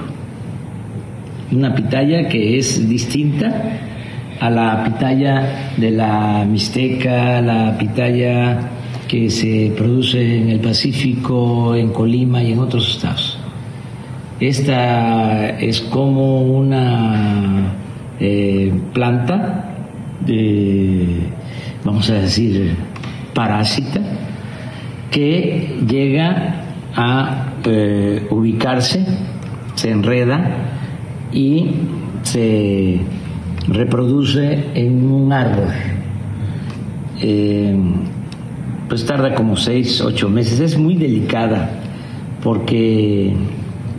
Una 1.51 1.75
pitaya 1.75 2.29
que 2.29 2.57
es 2.57 2.87
distinta 2.87 3.61
a 4.39 4.49
la 4.49 4.85
pitaya 4.85 5.73
de 5.75 5.91
la 5.91 6.45
Mixteca, 6.49 7.41
la 7.41 7.77
pitaya 7.77 8.57
que 9.05 9.29
se 9.29 9.73
produce 9.75 10.37
en 10.37 10.49
el 10.49 10.61
Pacífico, 10.61 11.75
en 11.75 11.89
Colima 11.89 12.41
y 12.41 12.53
en 12.53 12.59
otros 12.59 12.89
estados. 12.89 13.37
Esta 14.39 15.49
es 15.59 15.81
como 15.81 16.43
una 16.43 17.73
eh, 18.19 18.73
planta, 18.93 19.75
vamos 21.83 22.09
a 22.09 22.13
decir, 22.15 22.75
parásita, 23.33 24.01
que 25.11 25.79
llega 25.87 26.63
a 26.95 27.53
eh, 27.65 28.27
ubicarse, 28.31 29.05
se 29.75 29.91
enreda 29.91 30.41
y 31.31 31.71
se 32.23 32.99
reproduce 33.67 34.65
en 34.73 35.11
un 35.11 35.31
árbol. 35.31 35.73
Eh, 37.21 37.75
pues 38.89 39.05
tarda 39.05 39.35
como 39.35 39.55
seis, 39.57 40.01
ocho 40.01 40.29
meses, 40.29 40.59
es 40.59 40.77
muy 40.77 40.95
delicada 40.95 41.69
porque 42.41 43.33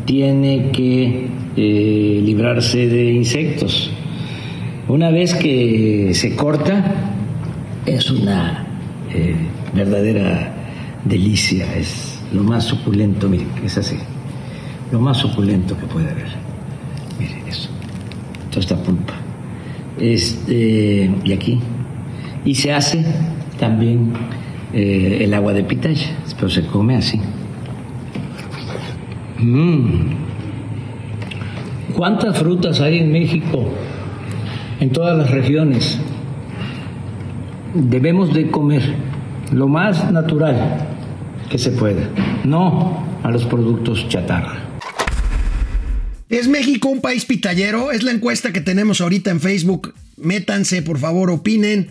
tiene 0.05 0.71
que 0.73 1.29
eh, 1.57 2.23
librarse 2.25 2.89
de 2.89 3.13
insectos. 3.13 3.91
Una 4.89 5.11
vez 5.11 5.35
que 5.35 6.13
se 6.15 6.35
corta, 6.35 6.83
es 7.85 8.11
una 8.11 8.65
eh, 9.13 9.37
verdadera 9.75 10.55
delicia, 11.05 11.77
es 11.77 12.19
lo 12.33 12.43
más 12.43 12.65
suculento, 12.65 13.29
miren, 13.29 13.49
es 13.63 13.77
así, 13.77 13.97
lo 14.91 14.99
más 14.99 15.19
suculento 15.19 15.77
que 15.79 15.85
puede 15.85 16.11
haber. 16.11 16.29
Miren 17.19 17.47
eso, 17.47 17.69
toda 18.49 18.61
esta 18.61 18.77
pulpa. 18.83 19.13
Este, 20.01 21.11
y 21.23 21.33
aquí. 21.35 21.61
Y 22.47 22.55
se 22.55 22.73
hace 22.73 23.05
también 23.59 24.15
eh, 24.73 25.19
el 25.21 25.35
agua 25.35 25.53
de 25.53 25.65
pitaya, 25.65 26.17
pero 26.37 26.49
se 26.49 26.65
come 26.65 26.97
así. 26.97 27.21
Mm. 29.39 30.15
¿Cuántas 31.95 32.39
frutas 32.39 32.81
hay 32.81 33.01
en 33.01 33.13
México? 33.13 33.71
En 34.81 34.91
todas 34.91 35.19
las 35.19 35.31
regiones. 35.31 35.99
Debemos 37.75 38.33
de 38.33 38.51
comer 38.51 38.83
lo 39.53 39.67
más 39.67 40.11
natural 40.13 40.87
que 41.51 41.59
se 41.59 41.71
pueda, 41.71 42.09
no 42.45 43.05
a 43.23 43.31
los 43.31 43.45
productos 43.45 44.09
chatarra. 44.09 44.57
¿Es 46.29 46.47
México 46.47 46.89
un 46.89 47.01
país 47.01 47.25
pitallero? 47.25 47.91
Es 47.91 48.03
la 48.03 48.13
encuesta 48.13 48.53
que 48.53 48.61
tenemos 48.61 49.01
ahorita 49.01 49.31
en 49.31 49.41
Facebook. 49.41 49.95
Métanse, 50.17 50.83
por 50.83 50.99
favor, 50.99 51.31
opinen. 51.31 51.91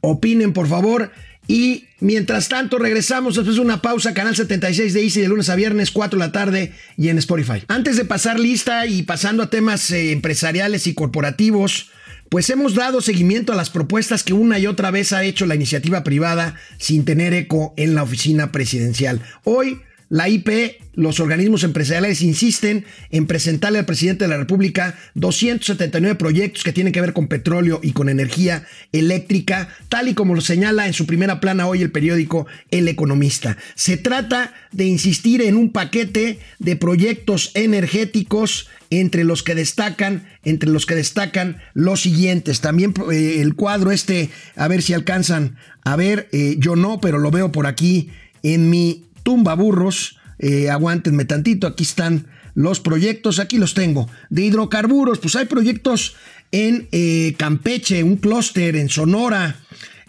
Opinen, 0.00 0.52
por 0.52 0.66
favor. 0.66 1.10
Y 1.50 1.88
mientras 1.98 2.48
tanto, 2.48 2.78
regresamos 2.78 3.34
después 3.34 3.56
de 3.56 3.62
una 3.62 3.82
pausa, 3.82 4.14
canal 4.14 4.36
76 4.36 4.94
de 4.94 5.02
Easy 5.02 5.20
de 5.20 5.26
lunes 5.26 5.48
a 5.48 5.56
viernes, 5.56 5.90
4 5.90 6.16
de 6.16 6.24
la 6.24 6.30
tarde 6.30 6.72
y 6.96 7.08
en 7.08 7.18
Spotify. 7.18 7.64
Antes 7.66 7.96
de 7.96 8.04
pasar 8.04 8.38
lista 8.38 8.86
y 8.86 9.02
pasando 9.02 9.42
a 9.42 9.50
temas 9.50 9.90
eh, 9.90 10.12
empresariales 10.12 10.86
y 10.86 10.94
corporativos, 10.94 11.90
pues 12.28 12.48
hemos 12.50 12.76
dado 12.76 13.00
seguimiento 13.00 13.52
a 13.52 13.56
las 13.56 13.68
propuestas 13.68 14.22
que 14.22 14.32
una 14.32 14.60
y 14.60 14.68
otra 14.68 14.92
vez 14.92 15.12
ha 15.12 15.24
hecho 15.24 15.44
la 15.44 15.56
iniciativa 15.56 16.04
privada 16.04 16.54
sin 16.78 17.04
tener 17.04 17.34
eco 17.34 17.74
en 17.76 17.96
la 17.96 18.04
oficina 18.04 18.52
presidencial. 18.52 19.20
Hoy 19.42 19.80
la 20.10 20.28
IP, 20.28 20.50
los 20.94 21.20
organismos 21.20 21.62
empresariales 21.62 22.20
insisten 22.20 22.84
en 23.10 23.28
presentarle 23.28 23.78
al 23.78 23.86
presidente 23.86 24.24
de 24.24 24.28
la 24.28 24.38
República 24.38 24.98
279 25.14 26.16
proyectos 26.16 26.64
que 26.64 26.72
tienen 26.72 26.92
que 26.92 27.00
ver 27.00 27.12
con 27.12 27.28
petróleo 27.28 27.78
y 27.80 27.92
con 27.92 28.08
energía 28.08 28.66
eléctrica, 28.90 29.68
tal 29.88 30.08
y 30.08 30.14
como 30.14 30.34
lo 30.34 30.40
señala 30.40 30.88
en 30.88 30.94
su 30.94 31.06
primera 31.06 31.38
plana 31.38 31.68
hoy 31.68 31.80
el 31.80 31.92
periódico 31.92 32.48
El 32.72 32.88
Economista. 32.88 33.56
Se 33.76 33.96
trata 33.96 34.52
de 34.72 34.86
insistir 34.86 35.42
en 35.42 35.56
un 35.56 35.70
paquete 35.70 36.40
de 36.58 36.74
proyectos 36.74 37.52
energéticos 37.54 38.68
entre 38.90 39.22
los 39.22 39.44
que 39.44 39.54
destacan, 39.54 40.26
entre 40.42 40.70
los 40.70 40.86
que 40.86 40.96
destacan 40.96 41.58
los 41.72 42.00
siguientes. 42.00 42.60
También 42.60 42.94
eh, 43.12 43.36
el 43.40 43.54
cuadro 43.54 43.92
este, 43.92 44.30
a 44.56 44.66
ver 44.66 44.82
si 44.82 44.92
alcanzan 44.92 45.56
a 45.84 45.94
ver, 45.94 46.28
eh, 46.32 46.56
yo 46.58 46.74
no, 46.74 47.00
pero 47.00 47.18
lo 47.18 47.30
veo 47.30 47.52
por 47.52 47.68
aquí 47.68 48.10
en 48.42 48.70
mi 48.70 49.04
tumba 49.30 49.54
burros. 49.54 50.16
Eh, 50.40 50.70
aguántenme 50.70 51.24
tantito, 51.24 51.68
aquí 51.68 51.84
están 51.84 52.26
los 52.54 52.80
proyectos, 52.80 53.38
aquí 53.38 53.58
los 53.58 53.74
tengo. 53.74 54.08
De 54.28 54.42
hidrocarburos, 54.42 55.20
pues 55.20 55.36
hay 55.36 55.44
proyectos 55.44 56.16
en 56.50 56.88
eh, 56.90 57.36
Campeche, 57.38 58.02
un 58.02 58.16
clúster 58.16 58.74
en 58.74 58.88
Sonora, 58.88 59.54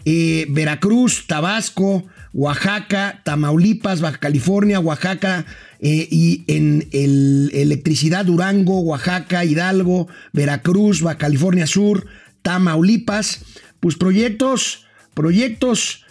eh, 0.04 0.46
Veracruz, 0.48 1.28
Tabasco, 1.28 2.04
Oaxaca, 2.32 3.20
Tamaulipas, 3.24 4.00
Baja 4.00 4.18
California, 4.18 4.80
Oaxaca 4.80 5.46
y 5.80 6.42
en 6.48 6.88
el 6.92 7.50
electricidad 7.54 8.24
Durango, 8.24 8.80
Oaxaca, 8.80 9.44
Hidalgo, 9.44 10.08
Veracruz, 10.32 11.00
Baja 11.00 11.18
California 11.18 11.68
Sur, 11.68 12.06
Tamaulipas, 12.42 13.44
pues 13.78 13.94
proyectos, 13.94 14.84
proyectos 15.14 16.04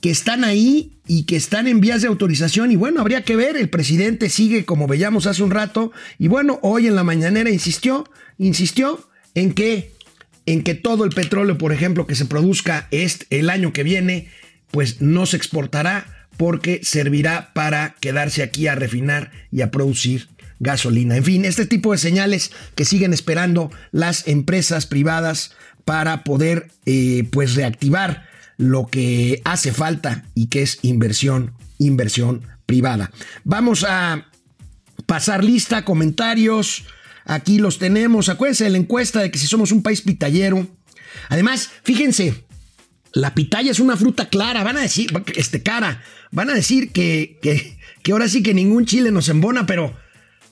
que 0.00 0.10
están 0.10 0.44
ahí 0.44 0.95
y 1.06 1.24
que 1.24 1.36
están 1.36 1.68
en 1.68 1.80
vías 1.80 2.02
de 2.02 2.08
autorización 2.08 2.72
y 2.72 2.76
bueno, 2.76 3.00
habría 3.00 3.22
que 3.22 3.36
ver, 3.36 3.56
el 3.56 3.68
presidente 3.68 4.28
sigue 4.28 4.64
como 4.64 4.86
veíamos 4.86 5.26
hace 5.26 5.42
un 5.42 5.50
rato 5.50 5.92
y 6.18 6.28
bueno, 6.28 6.58
hoy 6.62 6.86
en 6.86 6.96
la 6.96 7.04
mañanera 7.04 7.50
insistió, 7.50 8.08
insistió 8.38 9.08
en 9.34 9.52
que 9.52 9.96
en 10.46 10.62
que 10.62 10.74
todo 10.74 11.04
el 11.04 11.10
petróleo, 11.10 11.58
por 11.58 11.72
ejemplo, 11.72 12.06
que 12.06 12.14
se 12.14 12.24
produzca 12.24 12.86
este, 12.92 13.26
el 13.36 13.50
año 13.50 13.72
que 13.72 13.82
viene, 13.82 14.28
pues 14.70 15.00
no 15.00 15.26
se 15.26 15.36
exportará 15.36 16.28
porque 16.36 16.80
servirá 16.84 17.52
para 17.52 17.96
quedarse 18.00 18.42
aquí 18.42 18.68
a 18.68 18.76
refinar 18.76 19.32
y 19.50 19.62
a 19.62 19.70
producir 19.70 20.28
gasolina. 20.60 21.16
En 21.16 21.24
fin, 21.24 21.44
este 21.44 21.66
tipo 21.66 21.92
de 21.92 21.98
señales 21.98 22.52
que 22.74 22.84
siguen 22.84 23.12
esperando 23.12 23.70
las 23.90 24.28
empresas 24.28 24.86
privadas 24.86 25.56
para 25.84 26.24
poder 26.24 26.68
eh, 26.84 27.26
pues 27.30 27.54
reactivar 27.54 28.26
lo 28.56 28.86
que 28.86 29.42
hace 29.44 29.72
falta 29.72 30.24
y 30.34 30.46
que 30.46 30.62
es 30.62 30.78
inversión, 30.82 31.52
inversión 31.78 32.42
privada. 32.66 33.10
Vamos 33.44 33.84
a 33.84 34.28
pasar 35.06 35.44
lista, 35.44 35.84
comentarios. 35.84 36.84
Aquí 37.24 37.58
los 37.58 37.78
tenemos. 37.78 38.28
Acuérdense 38.28 38.64
de 38.64 38.70
la 38.70 38.78
encuesta 38.78 39.20
de 39.20 39.30
que 39.30 39.38
si 39.38 39.46
somos 39.46 39.72
un 39.72 39.82
país 39.82 40.02
pitallero. 40.02 40.66
Además, 41.28 41.70
fíjense, 41.82 42.44
la 43.12 43.34
pitaya 43.34 43.70
es 43.70 43.80
una 43.80 43.96
fruta 43.96 44.28
clara. 44.28 44.64
Van 44.64 44.76
a 44.76 44.82
decir, 44.82 45.10
este 45.34 45.62
cara, 45.62 46.02
van 46.30 46.50
a 46.50 46.54
decir 46.54 46.92
que, 46.92 47.38
que, 47.42 47.78
que 48.02 48.12
ahora 48.12 48.28
sí 48.28 48.42
que 48.42 48.54
ningún 48.54 48.86
chile 48.86 49.10
nos 49.10 49.28
embona, 49.28 49.66
pero 49.66 49.96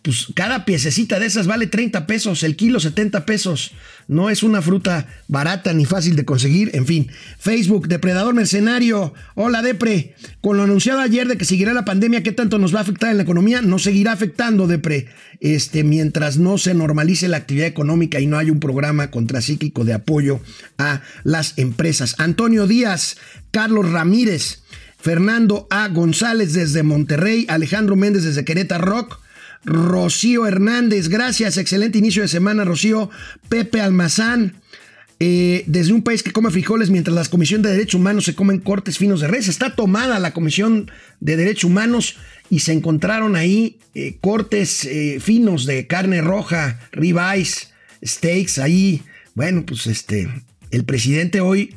pues 0.05 0.27
cada 0.35 0.67
piececita 0.67 1.19
de 1.19 1.25
esas 1.25 1.47
vale 1.47 1.67
30 1.67 2.07
pesos, 2.07 2.43
el 2.43 2.57
kilo 2.57 2.79
70 2.79 3.25
pesos. 3.25 3.73
No 4.07 4.29
es 4.29 4.43
una 4.43 4.61
fruta 4.61 5.07
barata 5.29 5.73
ni 5.73 5.87
fácil 5.87 6.15
de 6.15 6.27
conseguir. 6.27 6.73
En 6.75 6.85
fin, 6.85 7.09
Facebook, 7.39 7.89
Depredador 7.89 8.35
Mercenario. 8.35 9.15
Hola, 9.35 9.63
Depre. 9.63 10.15
Con 10.43 10.59
lo 10.59 10.65
anunciado 10.65 11.01
ayer 11.01 11.27
de 11.27 11.39
que 11.39 11.47
seguirá 11.47 11.73
la 11.73 11.87
pandemia, 11.87 12.23
¿qué 12.23 12.33
tanto 12.33 12.59
nos 12.59 12.75
va 12.75 12.81
a 12.81 12.83
afectar 12.83 13.11
en 13.11 13.17
la 13.17 13.23
economía? 13.23 13.63
Nos 13.63 13.85
seguirá 13.85 14.13
afectando, 14.13 14.67
Depre. 14.67 15.07
Este, 15.41 15.85
mientras 15.85 16.37
no 16.37 16.59
se 16.59 16.75
normalice 16.75 17.27
la 17.27 17.39
actividad 17.39 17.67
económica 17.67 18.21
y 18.21 18.27
no 18.27 18.37
hay 18.37 18.51
un 18.51 18.61
programa 18.61 19.11
contracíclico 19.11 19.87
de 19.87 19.95
apoyo 19.95 20.39
a 20.77 21.01
las 21.23 21.57
empresas. 21.57 22.15
Antonio 22.19 22.67
Díaz, 22.67 23.17
Carlos 23.53 23.91
Ramírez, 23.91 24.65
Fernando 24.99 25.67
A. 25.71 25.89
González 25.89 26.53
desde 26.53 26.83
Monterrey, 26.83 27.47
Alejandro 27.49 27.97
Méndez 27.97 28.25
desde 28.25 28.45
Querétaro 28.45 28.85
Rock. 28.85 29.24
Rocío 29.65 30.47
Hernández, 30.47 31.09
gracias, 31.09 31.57
excelente 31.57 31.99
inicio 31.99 32.23
de 32.23 32.29
semana, 32.29 32.65
Rocío. 32.65 33.11
Pepe 33.49 33.81
Almazán, 33.81 34.55
eh, 35.21 35.65
desde 35.67 35.93
un 35.93 36.03
país 36.03 36.23
que 36.23 36.33
come 36.33 36.51
frijoles 36.51 36.91
mientras 36.91 37.15
la 37.15 37.25
Comisión 37.25 37.63
de 37.63 37.71
Derechos 37.71 38.01
Humanos 38.01 38.25
se 38.25 38.35
comen 38.35 38.59
cortes 38.59 38.99
finos 38.99 39.21
de 39.21 39.29
res. 39.29 39.49
Está 39.49 39.75
tomada 39.75 40.19
la 40.19 40.33
Comisión 40.33 40.91
de 41.21 41.37
Derechos 41.37 41.65
Humanos 41.65 42.17
y 42.51 42.61
se 42.61 42.73
encontraron 42.73 43.37
ahí 43.37 43.79
eh, 43.95 44.19
cortes 44.21 44.85
eh, 44.85 45.19
finos 45.21 45.67
de 45.67 45.87
carne 45.87 46.21
roja, 46.21 46.81
ribeyes, 46.93 47.73
steaks, 48.05 48.59
ahí. 48.59 49.03
Bueno, 49.35 49.65
pues 49.65 49.87
este, 49.87 50.29
el 50.71 50.85
presidente 50.85 51.41
hoy 51.41 51.75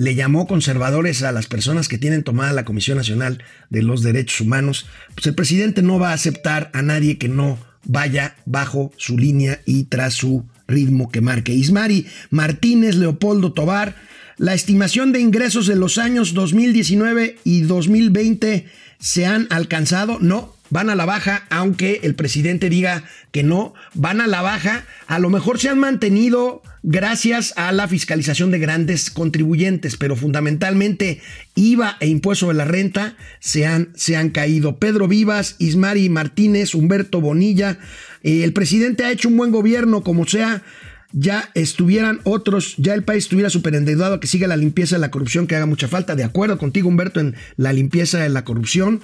le 0.00 0.14
llamó 0.14 0.46
conservadores 0.46 1.22
a 1.22 1.30
las 1.30 1.46
personas 1.46 1.86
que 1.86 1.98
tienen 1.98 2.22
tomada 2.22 2.54
la 2.54 2.64
Comisión 2.64 2.96
Nacional 2.96 3.44
de 3.68 3.82
los 3.82 4.02
Derechos 4.02 4.40
Humanos, 4.40 4.86
pues 5.14 5.26
el 5.26 5.34
presidente 5.34 5.82
no 5.82 5.98
va 5.98 6.12
a 6.12 6.14
aceptar 6.14 6.70
a 6.72 6.80
nadie 6.80 7.18
que 7.18 7.28
no 7.28 7.58
vaya 7.84 8.34
bajo 8.46 8.92
su 8.96 9.18
línea 9.18 9.60
y 9.66 9.84
tras 9.84 10.14
su 10.14 10.46
ritmo 10.66 11.10
que 11.10 11.20
marque. 11.20 11.52
Ismari 11.52 12.06
Martínez, 12.30 12.96
Leopoldo 12.96 13.52
Tobar, 13.52 13.94
la 14.38 14.54
estimación 14.54 15.12
de 15.12 15.20
ingresos 15.20 15.66
de 15.66 15.76
los 15.76 15.98
años 15.98 16.32
2019 16.32 17.36
y 17.44 17.60
2020 17.60 18.68
se 18.98 19.26
han 19.26 19.48
alcanzado, 19.50 20.16
no, 20.18 20.56
van 20.70 20.88
a 20.88 20.94
la 20.94 21.04
baja, 21.04 21.46
aunque 21.50 22.00
el 22.02 22.14
presidente 22.14 22.70
diga 22.70 23.04
que 23.32 23.42
no, 23.42 23.74
van 23.94 24.20
a 24.20 24.26
la 24.26 24.42
baja, 24.42 24.84
a 25.06 25.18
lo 25.18 25.28
mejor 25.30 25.58
se 25.58 25.68
han 25.68 25.78
mantenido 25.78 26.62
gracias 26.82 27.52
a 27.56 27.72
la 27.72 27.88
fiscalización 27.88 28.50
de 28.50 28.58
grandes 28.58 29.10
contribuyentes, 29.10 29.96
pero 29.96 30.16
fundamentalmente 30.16 31.20
IVA 31.54 31.96
e 32.00 32.06
impuesto 32.06 32.48
de 32.48 32.54
la 32.54 32.64
renta 32.64 33.16
se 33.40 33.66
han, 33.66 33.90
se 33.94 34.16
han 34.16 34.30
caído. 34.30 34.78
Pedro 34.78 35.08
Vivas, 35.08 35.56
Ismari 35.58 36.08
Martínez, 36.08 36.74
Humberto 36.74 37.20
Bonilla, 37.20 37.78
eh, 38.22 38.44
el 38.44 38.52
presidente 38.52 39.04
ha 39.04 39.10
hecho 39.10 39.28
un 39.28 39.36
buen 39.36 39.50
gobierno, 39.50 40.02
como 40.02 40.26
sea 40.26 40.62
ya 41.12 41.50
estuvieran 41.54 42.20
otros, 42.24 42.74
ya 42.76 42.94
el 42.94 43.04
país 43.04 43.24
estuviera 43.24 43.50
superendeudado, 43.50 44.20
que 44.20 44.26
siga 44.26 44.46
la 44.46 44.56
limpieza 44.56 44.96
de 44.96 45.00
la 45.00 45.10
corrupción, 45.10 45.46
que 45.46 45.56
haga 45.56 45.66
mucha 45.66 45.88
falta. 45.88 46.16
De 46.16 46.24
acuerdo 46.24 46.58
contigo, 46.58 46.88
Humberto, 46.88 47.20
en 47.20 47.34
la 47.56 47.72
limpieza 47.72 48.18
de 48.18 48.28
la 48.28 48.44
corrupción 48.44 49.00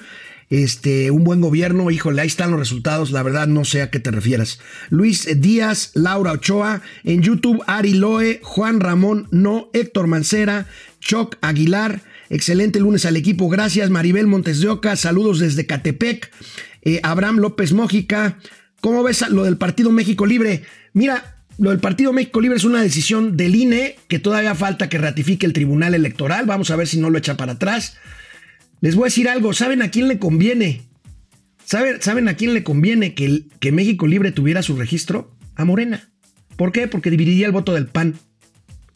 este, 0.49 1.11
un 1.11 1.25
buen 1.25 1.41
gobierno, 1.41 1.91
híjole, 1.91 2.23
ahí 2.23 2.29
están 2.29 2.51
los 2.51 2.61
resultados, 2.61 3.11
la 3.11 3.23
verdad 3.23 3.49
no 3.49 3.65
sé 3.65 3.83
a 3.83 3.91
qué 3.91 3.99
te 3.99 4.11
refieras. 4.11 4.61
Luis 4.91 5.29
Díaz, 5.41 5.91
Laura 5.95 6.33
Ochoa, 6.33 6.83
en 7.05 7.23
YouTube, 7.23 7.63
Ari 7.67 7.95
Loe, 7.95 8.41
Juan 8.43 8.81
Ramón 8.81 9.27
No, 9.31 9.69
Héctor 9.73 10.07
Mancera, 10.07 10.67
Choc 11.01 11.37
Aguilar, 11.41 12.03
excelente 12.31 12.79
lunes 12.79 13.07
al 13.07 13.17
equipo, 13.17 13.49
gracias. 13.49 13.91
Maribel 13.91 14.27
Montes 14.27 14.61
de 14.61 14.69
Oca, 14.69 14.97
saludos 14.97 15.41
desde 15.41 15.67
Catepec. 15.67 16.31
Eh, 16.83 17.01
Abraham 17.03 17.39
López 17.39 17.73
Mójica, 17.73 18.39
¿cómo 18.81 19.03
ves 19.03 19.29
lo 19.29 19.43
del 19.43 19.57
Partido 19.57 19.91
México 19.91 20.27
Libre? 20.27 20.63
Mira, 20.93 21.36
lo 21.59 21.71
del 21.71 21.81
Partido 21.81 22.13
México 22.13 22.41
Libre 22.41 22.59
es 22.59 22.65
una 22.65 22.83
decisión 22.83 23.37
del 23.37 23.55
INE 23.55 23.97
que 24.09 24.19
todavía 24.19 24.55
falta 24.55 24.89
que 24.89 24.99
ratifique 24.99 25.47
el 25.47 25.53
Tribunal 25.53 25.95
Electoral. 25.95 26.47
Vamos 26.47 26.71
a 26.71 26.77
ver 26.77 26.87
si 26.87 26.99
no 26.99 27.11
lo 27.11 27.19
echa 27.19 27.37
para 27.37 27.53
atrás. 27.53 27.97
Les 28.81 28.95
voy 28.95 29.05
a 29.05 29.07
decir 29.07 29.29
algo, 29.29 29.53
¿saben 29.53 29.83
a 29.83 29.91
quién 29.91 30.09
le 30.09 30.19
conviene? 30.19 30.83
¿Saben, 31.65 32.01
¿saben 32.03 32.29
a 32.29 32.35
quién 32.35 32.53
le 32.53 32.63
conviene 32.63 33.15
que, 33.15 33.45
que 33.59 33.73
México 33.73 34.07
Libre 34.07 34.33
tuviera 34.33 34.63
su 34.63 34.77
registro? 34.77 35.35
A 35.55 35.65
Morena. 35.65 36.11
¿Por 36.57 36.73
qué? 36.73 36.89
Porque 36.89 37.11
dividiría 37.11 37.47
el 37.47 37.53
voto 37.53 37.73
del 37.73 37.87
PAN. 37.87 38.17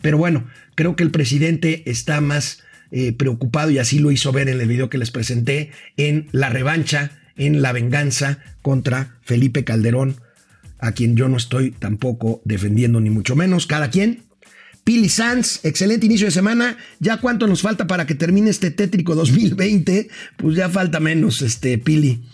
Pero 0.03 0.19
bueno, 0.19 0.47
creo 0.75 0.97
que 0.97 1.03
el 1.03 1.11
presidente 1.11 1.83
está 1.87 2.21
más 2.21 2.63
eh, 2.91 3.13
preocupado 3.13 3.71
y 3.71 3.79
así 3.79 3.99
lo 3.99 4.11
hizo 4.11 4.33
ver 4.33 4.49
en 4.49 4.61
el 4.61 4.69
video 4.69 4.91
que 4.91 4.99
les 4.99 5.11
presenté 5.11 5.71
en 5.97 6.29
la 6.33 6.51
revancha, 6.51 7.13
en 7.37 7.63
la 7.63 7.73
venganza 7.73 8.39
contra 8.63 9.19
Felipe 9.23 9.65
Calderón, 9.65 10.17
a 10.81 10.93
quien 10.93 11.17
yo 11.17 11.29
no 11.29 11.37
estoy 11.37 11.73
tampoco 11.73 12.41
defendiendo 12.45 13.01
ni 13.01 13.11
mucho 13.11 13.37
menos, 13.37 13.67
cada 13.67 13.91
quien. 13.91 14.25
Pili 14.85 15.09
Sanz, 15.09 15.65
excelente 15.65 16.07
inicio 16.07 16.27
de 16.27 16.33
semana. 16.33 16.77
¿Ya 17.01 17.19
cuánto 17.19 17.47
nos 17.47 17.63
falta 17.63 17.87
para 17.87 18.07
que 18.07 18.15
termine 18.15 18.51
este 18.51 18.71
tétrico 18.71 19.15
2020? 19.15 20.09
Pues 20.37 20.57
ya 20.57 20.69
falta 20.69 21.01
menos, 21.01 21.43
este 21.43 21.79
Pili. 21.79 22.25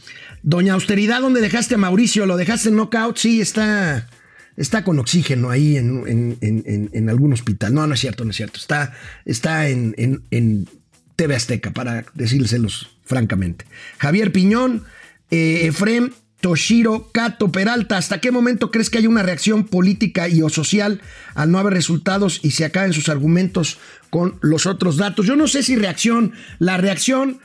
Doña 0.43 0.75
Austeridad, 0.75 1.21
¿dónde 1.21 1.41
dejaste 1.41 1.75
a 1.75 1.79
Mauricio? 1.79 2.25
¿Lo 2.25 2.37
dejaste 2.37 2.69
en 2.69 2.77
knockout? 2.77 3.17
Sí, 3.17 3.41
está 3.41 4.09
está 4.57 4.85
con 4.85 4.99
oxígeno 4.99 5.51
ahí 5.51 5.77
en, 5.77 7.09
algún 7.09 7.33
hospital. 7.33 7.75
No, 7.75 7.87
no 7.87 7.95
es 7.95 8.01
cierto, 8.01 8.25
no 8.25 8.31
es 8.31 8.37
cierto. 8.37 8.59
Está, 8.59 8.95
está 9.25 9.69
en, 9.69 9.95
en, 10.31 10.69
TV 11.17 11.35
Azteca, 11.35 11.73
para 11.73 12.05
decírselos 12.15 12.91
francamente. 13.05 13.65
Javier 13.99 14.33
Piñón, 14.33 14.85
eh, 15.31 15.67
Efrem, 15.67 16.11
Toshiro, 16.47 17.11
Cato, 17.11 17.51
Peralta, 17.51 17.97
¿hasta 17.97 18.21
qué 18.21 18.31
momento 18.31 18.71
crees 18.71 18.89
que 18.89 18.99
hay 18.99 19.09
una 19.09 19.25
reacción 19.25 19.65
política 19.65 20.29
y 20.29 20.43
o 20.43 20.49
social 20.49 21.01
al 21.35 21.51
no 21.51 21.59
haber 21.59 21.73
resultados 21.73 22.39
y 22.41 22.53
se 22.53 22.65
acaben 22.65 22.93
sus 22.93 23.09
argumentos 23.09 23.79
con 24.11 24.39
los 24.43 24.65
otros 24.67 24.97
datos? 24.97 25.27
Yo 25.27 25.35
no 25.35 25.49
sé 25.49 25.65
si 25.65 25.75
reacción, 25.75 26.35
la 26.61 26.77
reacción 26.77 27.41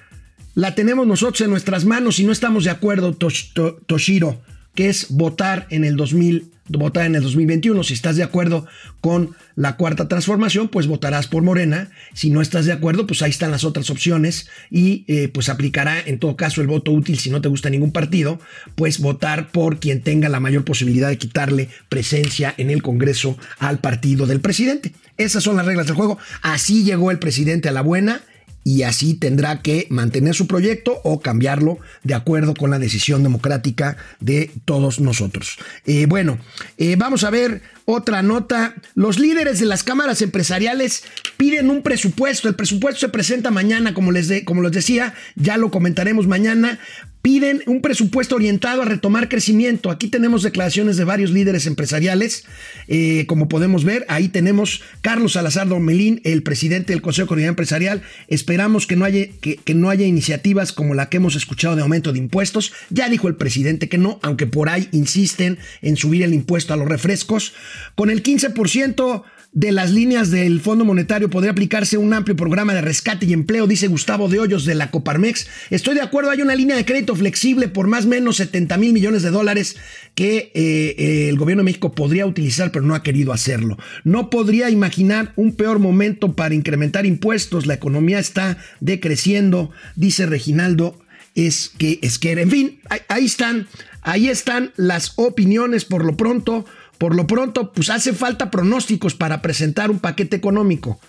la 0.53 0.75
tenemos 0.75 1.07
nosotros 1.07 1.41
en 1.41 1.49
nuestras 1.49 1.83
manos 1.83 2.19
y 2.19 2.25
no 2.25 2.31
estamos 2.31 2.63
de 2.63 2.69
acuerdo, 2.69 3.15
Toshiro, 3.15 4.39
que 4.75 4.89
es 4.89 5.07
votar 5.09 5.65
en 5.71 5.83
el 5.83 5.95
2000 5.95 6.50
votar 6.77 7.05
en 7.05 7.15
el 7.15 7.23
2021. 7.23 7.83
Si 7.83 7.93
estás 7.93 8.15
de 8.15 8.23
acuerdo 8.23 8.65
con 8.99 9.35
la 9.55 9.77
cuarta 9.77 10.07
transformación, 10.07 10.69
pues 10.69 10.87
votarás 10.87 11.27
por 11.27 11.43
Morena. 11.43 11.89
Si 12.13 12.29
no 12.29 12.41
estás 12.41 12.65
de 12.65 12.71
acuerdo, 12.71 13.07
pues 13.07 13.21
ahí 13.21 13.29
están 13.29 13.51
las 13.51 13.63
otras 13.63 13.89
opciones 13.89 14.49
y 14.69 15.05
eh, 15.07 15.27
pues 15.27 15.49
aplicará 15.49 15.99
en 15.99 16.19
todo 16.19 16.35
caso 16.35 16.61
el 16.61 16.67
voto 16.67 16.91
útil 16.91 17.19
si 17.19 17.29
no 17.29 17.41
te 17.41 17.49
gusta 17.49 17.69
ningún 17.69 17.91
partido, 17.91 18.39
pues 18.75 18.99
votar 18.99 19.51
por 19.51 19.79
quien 19.79 20.01
tenga 20.01 20.29
la 20.29 20.39
mayor 20.39 20.63
posibilidad 20.63 21.09
de 21.09 21.17
quitarle 21.17 21.69
presencia 21.89 22.53
en 22.57 22.69
el 22.69 22.81
Congreso 22.81 23.37
al 23.59 23.79
partido 23.79 24.25
del 24.25 24.41
presidente. 24.41 24.93
Esas 25.17 25.43
son 25.43 25.57
las 25.57 25.65
reglas 25.65 25.87
del 25.87 25.95
juego. 25.95 26.17
Así 26.41 26.83
llegó 26.83 27.11
el 27.11 27.19
presidente 27.19 27.69
a 27.69 27.71
la 27.71 27.81
buena 27.81 28.21
y 28.63 28.83
así 28.83 29.13
tendrá 29.15 29.61
que 29.61 29.87
mantener 29.89 30.35
su 30.35 30.47
proyecto 30.47 31.01
o 31.03 31.19
cambiarlo 31.19 31.79
de 32.03 32.13
acuerdo 32.13 32.53
con 32.53 32.71
la 32.71 32.79
decisión 32.79 33.23
democrática 33.23 33.97
de 34.19 34.51
todos 34.65 34.99
nosotros. 34.99 35.57
Eh, 35.85 36.05
bueno, 36.05 36.37
eh, 36.77 36.95
vamos 36.95 37.23
a 37.23 37.29
ver 37.29 37.61
otra 37.85 38.21
nota. 38.21 38.75
Los 38.95 39.19
líderes 39.19 39.59
de 39.59 39.65
las 39.65 39.83
cámaras 39.83 40.21
empresariales 40.21 41.03
piden 41.37 41.69
un 41.69 41.81
presupuesto. 41.81 42.47
El 42.47 42.55
presupuesto 42.55 42.99
se 43.01 43.09
presenta 43.09 43.51
mañana, 43.51 43.93
como 43.93 44.11
les, 44.11 44.27
de, 44.27 44.45
como 44.45 44.61
les 44.61 44.71
decía, 44.71 45.13
ya 45.35 45.57
lo 45.57 45.71
comentaremos 45.71 46.27
mañana 46.27 46.79
piden 47.21 47.61
un 47.67 47.81
presupuesto 47.81 48.35
orientado 48.35 48.81
a 48.81 48.85
retomar 48.85 49.29
crecimiento. 49.29 49.91
Aquí 49.91 50.07
tenemos 50.07 50.43
declaraciones 50.43 50.97
de 50.97 51.03
varios 51.03 51.31
líderes 51.31 51.67
empresariales, 51.67 52.45
eh, 52.87 53.25
como 53.27 53.47
podemos 53.47 53.83
ver. 53.83 54.05
Ahí 54.07 54.29
tenemos 54.29 54.81
Carlos 55.01 55.33
Salazar 55.33 55.67
Domelín, 55.67 56.21
el 56.23 56.43
presidente 56.43 56.93
del 56.93 57.01
Consejo 57.01 57.25
de 57.25 57.29
Comunidad 57.29 57.49
Empresarial. 57.49 58.01
Esperamos 58.27 58.87
que 58.87 58.95
no, 58.95 59.05
haya, 59.05 59.27
que 59.41 59.73
no 59.75 59.89
haya 59.89 60.05
iniciativas 60.05 60.71
como 60.71 60.93
la 60.93 61.09
que 61.09 61.17
hemos 61.17 61.35
escuchado 61.35 61.75
de 61.75 61.81
aumento 61.81 62.11
de 62.11 62.19
impuestos. 62.19 62.73
Ya 62.89 63.09
dijo 63.09 63.27
el 63.27 63.35
presidente 63.35 63.89
que 63.89 63.97
no, 63.97 64.19
aunque 64.21 64.47
por 64.47 64.69
ahí 64.69 64.87
insisten 64.91 65.59
en 65.81 65.97
subir 65.97 66.23
el 66.23 66.33
impuesto 66.33 66.73
a 66.73 66.77
los 66.77 66.87
refrescos. 66.87 67.53
Con 67.95 68.09
el 68.09 68.23
15% 68.23 69.23
de 69.53 69.71
las 69.73 69.91
líneas 69.91 70.31
del 70.31 70.61
Fondo 70.61 70.85
Monetario 70.85 71.29
podría 71.29 71.51
aplicarse 71.51 71.97
un 71.97 72.13
amplio 72.13 72.35
programa 72.37 72.73
de 72.73 72.81
rescate 72.81 73.25
y 73.25 73.33
empleo, 73.33 73.67
dice 73.67 73.87
Gustavo 73.87 74.29
de 74.29 74.39
Hoyos 74.39 74.65
de 74.65 74.75
la 74.75 74.91
Coparmex. 74.91 75.47
Estoy 75.69 75.95
de 75.95 76.01
acuerdo, 76.01 76.31
hay 76.31 76.41
una 76.41 76.55
línea 76.55 76.77
de 76.77 76.85
crédito 76.85 77.10
flexible 77.15 77.67
por 77.67 77.87
más 77.87 78.05
o 78.05 78.09
menos 78.09 78.37
70 78.37 78.77
mil 78.77 78.93
millones 78.93 79.23
de 79.23 79.31
dólares 79.31 79.75
que 80.15 80.51
eh, 80.53 80.95
eh, 80.97 81.29
el 81.29 81.37
gobierno 81.37 81.61
de 81.61 81.65
México 81.65 81.93
podría 81.93 82.25
utilizar, 82.25 82.71
pero 82.71 82.85
no 82.85 82.95
ha 82.95 83.03
querido 83.03 83.33
hacerlo. 83.33 83.77
No 84.03 84.29
podría 84.29 84.69
imaginar 84.69 85.33
un 85.35 85.55
peor 85.55 85.79
momento 85.79 86.33
para 86.33 86.55
incrementar 86.55 87.05
impuestos, 87.05 87.65
la 87.65 87.73
economía 87.75 88.19
está 88.19 88.57
decreciendo, 88.79 89.71
dice 89.95 90.25
Reginaldo 90.25 90.99
es 91.35 91.71
que 91.77 91.99
es 92.01 92.19
que 92.19 92.33
en 92.33 92.49
fin, 92.49 92.79
ahí 93.07 93.25
están, 93.25 93.67
ahí 94.01 94.27
están 94.27 94.73
las 94.75 95.13
opiniones 95.15 95.85
por 95.85 96.03
lo 96.05 96.17
pronto. 96.17 96.65
Por 96.97 97.15
lo 97.15 97.25
pronto, 97.25 97.73
pues 97.73 97.89
hace 97.89 98.13
falta 98.13 98.51
pronósticos 98.51 99.15
para 99.15 99.41
presentar 99.41 99.89
un 99.89 99.97
paquete 99.97 100.35
económico. 100.35 100.99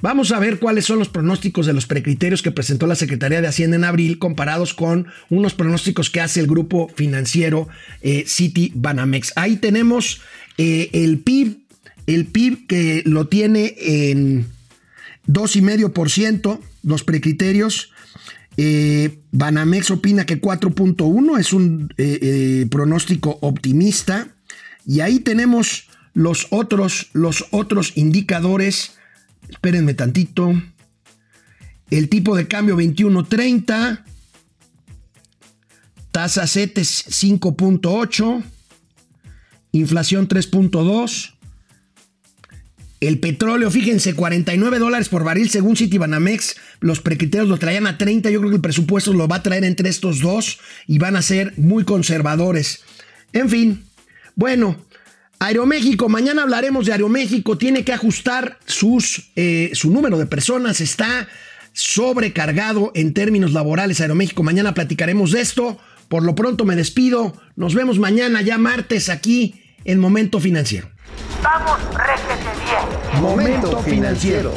Vamos 0.00 0.32
a 0.32 0.40
ver 0.40 0.58
cuáles 0.58 0.84
son 0.84 0.98
los 0.98 1.08
pronósticos 1.08 1.66
de 1.66 1.72
los 1.72 1.86
precriterios 1.86 2.42
que 2.42 2.50
presentó 2.50 2.86
la 2.86 2.96
Secretaría 2.96 3.40
de 3.40 3.46
Hacienda 3.46 3.76
en 3.76 3.84
abril 3.84 4.18
comparados 4.18 4.74
con 4.74 5.06
unos 5.30 5.54
pronósticos 5.54 6.10
que 6.10 6.20
hace 6.20 6.40
el 6.40 6.46
grupo 6.46 6.90
financiero 6.94 7.68
eh, 8.00 8.24
City 8.26 8.72
Banamex. 8.74 9.32
Ahí 9.36 9.56
tenemos 9.56 10.20
eh, 10.58 10.90
el 10.92 11.18
PIB, 11.18 11.58
el 12.06 12.26
PIB 12.26 12.66
que 12.66 13.02
lo 13.06 13.28
tiene 13.28 13.76
en 13.78 14.46
2,5%, 15.28 16.58
los 16.82 17.04
precriterios. 17.04 17.92
Eh, 18.56 19.18
Banamex 19.30 19.90
opina 19.92 20.26
que 20.26 20.40
4.1 20.40 21.38
es 21.38 21.52
un 21.52 22.68
pronóstico 22.70 23.38
optimista. 23.40 24.28
Y 24.84 24.98
ahí 25.00 25.20
tenemos 25.20 25.88
los 26.12 26.48
otros, 26.50 27.10
los 27.12 27.46
otros 27.50 27.92
indicadores. 27.96 28.96
Espérenme 29.48 29.94
tantito. 29.94 30.52
El 31.90 32.08
tipo 32.08 32.36
de 32.36 32.48
cambio 32.48 32.76
21.30. 32.76 34.04
Tasa 36.10 36.46
CETES 36.46 37.06
5.8. 37.08 38.42
Inflación 39.72 40.28
3.2. 40.28 41.34
El 43.00 43.18
petróleo, 43.18 43.68
fíjense, 43.68 44.14
49 44.14 44.78
dólares 44.78 45.08
por 45.08 45.24
barril 45.24 45.50
según 45.50 45.76
Citibanamex. 45.76 46.54
Los 46.78 47.00
precriterios 47.00 47.48
lo 47.48 47.58
traían 47.58 47.88
a 47.88 47.98
30. 47.98 48.30
Yo 48.30 48.38
creo 48.38 48.50
que 48.50 48.56
el 48.56 48.62
presupuesto 48.62 49.12
lo 49.12 49.26
va 49.26 49.36
a 49.36 49.42
traer 49.42 49.64
entre 49.64 49.88
estos 49.88 50.20
dos 50.20 50.60
y 50.86 50.98
van 50.98 51.16
a 51.16 51.22
ser 51.22 51.52
muy 51.56 51.84
conservadores. 51.84 52.82
En 53.32 53.48
fin, 53.48 53.84
bueno, 54.36 54.76
Aeroméxico, 55.42 56.08
mañana 56.08 56.42
hablaremos 56.44 56.86
de 56.86 56.92
Aeroméxico, 56.92 57.58
tiene 57.58 57.84
que 57.84 57.92
ajustar 57.92 58.58
sus, 58.64 59.32
eh, 59.34 59.72
su 59.74 59.90
número 59.90 60.16
de 60.16 60.26
personas, 60.26 60.80
está 60.80 61.26
sobrecargado 61.72 62.92
en 62.94 63.12
términos 63.12 63.52
laborales 63.52 64.00
Aeroméxico, 64.00 64.44
mañana 64.44 64.72
platicaremos 64.72 65.32
de 65.32 65.40
esto, 65.40 65.78
por 66.06 66.22
lo 66.22 66.36
pronto 66.36 66.64
me 66.64 66.76
despido, 66.76 67.34
nos 67.56 67.74
vemos 67.74 67.98
mañana 67.98 68.40
ya 68.40 68.56
martes 68.56 69.08
aquí 69.08 69.60
en 69.84 69.98
Momento 69.98 70.38
Financiero. 70.38 70.88
Vamos, 71.42 71.76
réjete 71.92 72.50
bien. 72.64 73.20
Momento 73.20 73.82
financiero. 73.82 74.54